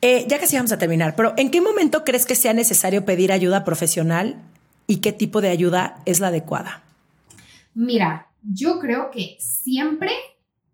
[0.00, 3.30] Eh, ya casi vamos a terminar, pero ¿en qué momento crees que sea necesario pedir
[3.30, 4.36] ayuda profesional
[4.88, 6.82] y qué tipo de ayuda es la adecuada?
[7.74, 10.10] Mira, yo creo que siempre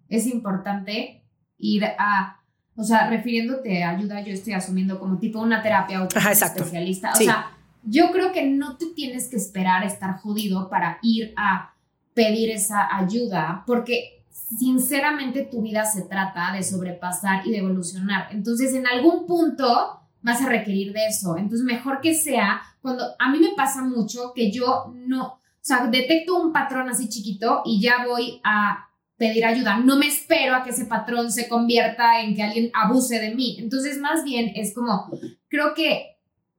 [0.09, 1.22] es importante
[1.59, 2.41] ir a,
[2.77, 7.13] o sea, refiriéndote a ayuda, yo estoy asumiendo como tipo una terapia o especialista.
[7.13, 7.51] O sea,
[7.83, 11.75] yo creo que no te tienes que esperar a estar jodido para ir a
[12.15, 18.29] pedir esa ayuda, porque sinceramente tu vida se trata de sobrepasar y de evolucionar.
[18.33, 21.37] Entonces, en algún punto vas a requerir de eso.
[21.37, 25.87] Entonces, mejor que sea cuando a mí me pasa mucho que yo no, o sea,
[25.87, 28.88] detecto un patrón así chiquito y ya voy a
[29.19, 29.79] pedir ayuda.
[29.79, 33.57] No me espero a que ese patrón se convierta en que alguien abuse de mí.
[33.59, 35.11] Entonces, más bien es como,
[35.49, 36.16] creo que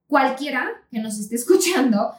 [0.08, 2.12] cualquiera que nos esté escuchando,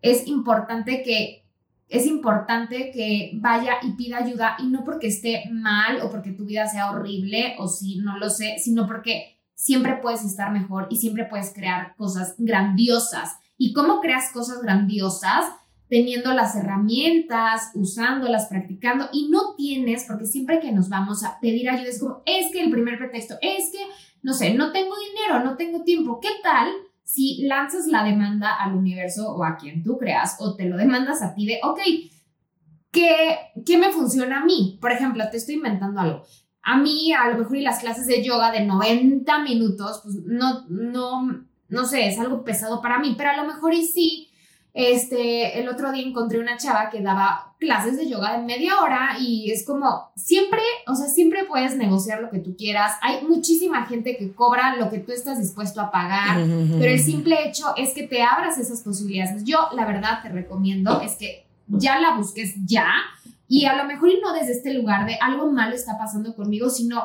[0.00, 1.42] es importante que
[1.88, 6.44] es importante que vaya y pida ayuda y no porque esté mal o porque tu
[6.44, 10.96] vida sea horrible o si no lo sé, sino porque siempre puedes estar mejor y
[10.96, 13.36] siempre puedes crear cosas grandiosas.
[13.56, 15.46] ¿Y cómo creas cosas grandiosas?
[15.88, 21.70] Teniendo las herramientas, usándolas, practicando y no tienes, porque siempre que nos vamos a pedir
[21.70, 23.78] ayuda es como, es que el primer pretexto, es que,
[24.22, 26.68] no sé, no tengo dinero, no tengo tiempo, ¿qué tal?
[27.04, 31.22] Si lanzas la demanda al universo o a quien tú creas o te lo demandas
[31.22, 31.80] a ti de, ok,
[32.90, 34.78] ¿qué, ¿qué me funciona a mí?
[34.80, 36.22] Por ejemplo, te estoy inventando algo.
[36.62, 40.66] A mí, a lo mejor, y las clases de yoga de 90 minutos, pues no,
[40.68, 44.25] no, no sé, es algo pesado para mí, pero a lo mejor y sí,
[44.78, 49.16] este, el otro día encontré una chava que daba clases de yoga de media hora
[49.18, 52.92] y es como, siempre, o sea, siempre puedes negociar lo que tú quieras.
[53.00, 56.44] Hay muchísima gente que cobra lo que tú estás dispuesto a pagar,
[56.78, 59.44] pero el simple hecho es que te abras esas posibilidades.
[59.44, 62.86] Yo, la verdad, te recomiendo es que ya la busques ya
[63.48, 66.68] y a lo mejor y no desde este lugar de algo malo está pasando conmigo,
[66.68, 67.02] sino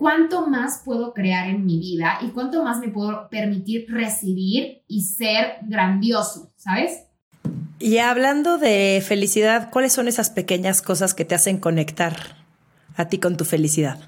[0.00, 5.02] cuánto más puedo crear en mi vida y cuánto más me puedo permitir recibir y
[5.02, 7.04] ser grandioso, ¿sabes?
[7.78, 12.16] Y hablando de felicidad, ¿cuáles son esas pequeñas cosas que te hacen conectar
[12.96, 14.00] a ti con tu felicidad?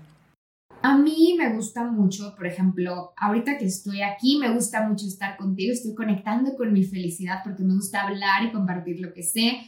[0.81, 5.37] A mí me gusta mucho, por ejemplo, ahorita que estoy aquí, me gusta mucho estar
[5.37, 9.61] contigo, estoy conectando con mi felicidad porque me gusta hablar y compartir lo que sé.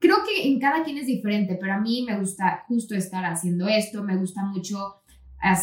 [0.00, 3.68] Creo que en cada quien es diferente, pero a mí me gusta justo estar haciendo
[3.68, 4.97] esto, me gusta mucho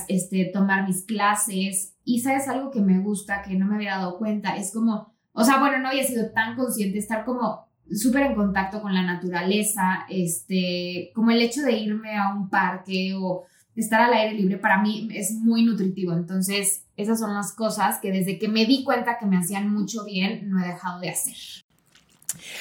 [0.07, 1.93] este, tomar mis clases.
[2.03, 5.43] Y sabes algo que me gusta, que no me había dado cuenta, es como, o
[5.43, 10.05] sea, bueno, no había sido tan consciente, estar como súper en contacto con la naturaleza,
[10.09, 13.43] este, como el hecho de irme a un parque o
[13.75, 16.13] estar al aire libre para mí es muy nutritivo.
[16.13, 20.05] Entonces, esas son las cosas que desde que me di cuenta que me hacían mucho
[20.05, 21.35] bien, no he dejado de hacer.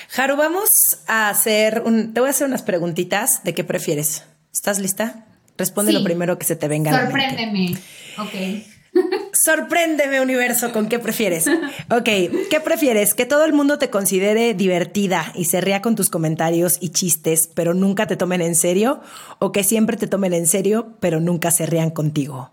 [0.08, 0.70] Jaro, vamos
[1.06, 4.24] a hacer un, te voy a hacer unas preguntitas de qué prefieres.
[4.52, 5.26] ¿Estás lista?
[5.56, 7.30] Responde lo primero que se te venga a la mente.
[7.30, 7.78] Sorpréndeme.
[8.18, 8.64] Ok.
[9.32, 11.46] Sorpréndeme, universo, ¿con qué prefieres?
[11.90, 13.14] Ok, ¿qué prefieres?
[13.14, 17.48] ¿Que todo el mundo te considere divertida y se ría con tus comentarios y chistes,
[17.52, 19.00] pero nunca te tomen en serio?
[19.38, 22.52] ¿O que siempre te tomen en serio, pero nunca se rían contigo?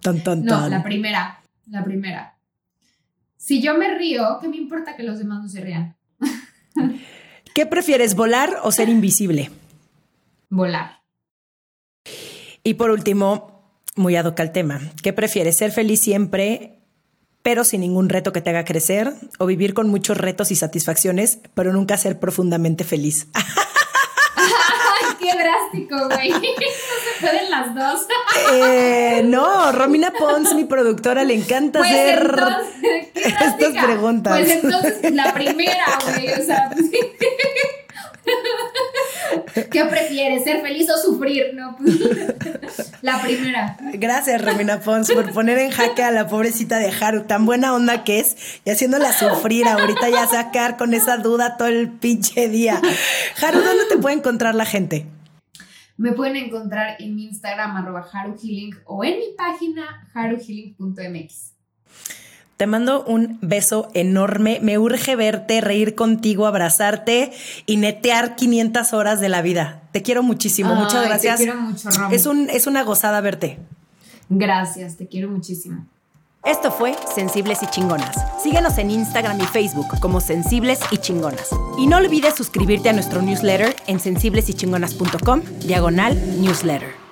[0.00, 2.36] Ton, ton, No, la primera, la primera.
[3.36, 5.96] Si yo me río, ¿qué me importa que los demás no se rían?
[7.54, 9.50] ¿Qué prefieres, volar o ser invisible?
[10.48, 11.03] Volar.
[12.66, 13.62] Y por último,
[13.94, 15.58] muy ad al tema, ¿qué prefieres?
[15.58, 16.78] ¿Ser feliz siempre,
[17.42, 19.12] pero sin ningún reto que te haga crecer?
[19.38, 23.28] ¿O vivir con muchos retos y satisfacciones, pero nunca ser profundamente feliz?
[25.20, 26.30] ¡Qué drástico, güey!
[26.32, 28.06] No se pueden las dos.
[28.52, 32.36] Eh, no, Romina Pons, mi productora, le encanta pues hacer
[33.14, 34.38] estas preguntas.
[34.38, 36.32] Pues entonces la primera, güey.
[36.32, 36.70] O sea,
[39.70, 41.54] ¿Qué prefieres, ser feliz o sufrir?
[41.54, 42.00] No, pues,
[43.02, 43.76] la primera.
[43.94, 48.04] Gracias, Romina Pons, por poner en jaque a la pobrecita de Haru, tan buena onda
[48.04, 49.66] que es, y haciéndola sufrir.
[49.66, 52.80] Ahorita ya sacar con esa duda todo el pinche día.
[53.40, 55.06] Haru, ¿dónde te puede encontrar la gente?
[55.96, 61.53] Me pueden encontrar en mi Instagram, arroba haruhealing, o en mi página, haruhealing.mx.
[62.56, 64.60] Te mando un beso enorme.
[64.62, 67.32] Me urge verte, reír contigo, abrazarte
[67.66, 69.82] y netear 500 horas de la vida.
[69.92, 70.74] Te quiero muchísimo.
[70.74, 71.38] Muchas gracias.
[71.38, 73.58] Te quiero mucho, Es, un, es una gozada verte.
[74.28, 75.86] Gracias, te quiero muchísimo.
[76.44, 78.16] Esto fue Sensibles y Chingonas.
[78.42, 81.48] Síguenos en Instagram y Facebook como Sensibles y Chingonas.
[81.78, 87.03] Y no olvides suscribirte a nuestro newsletter en sensiblesychingonas.com, diagonal newsletter.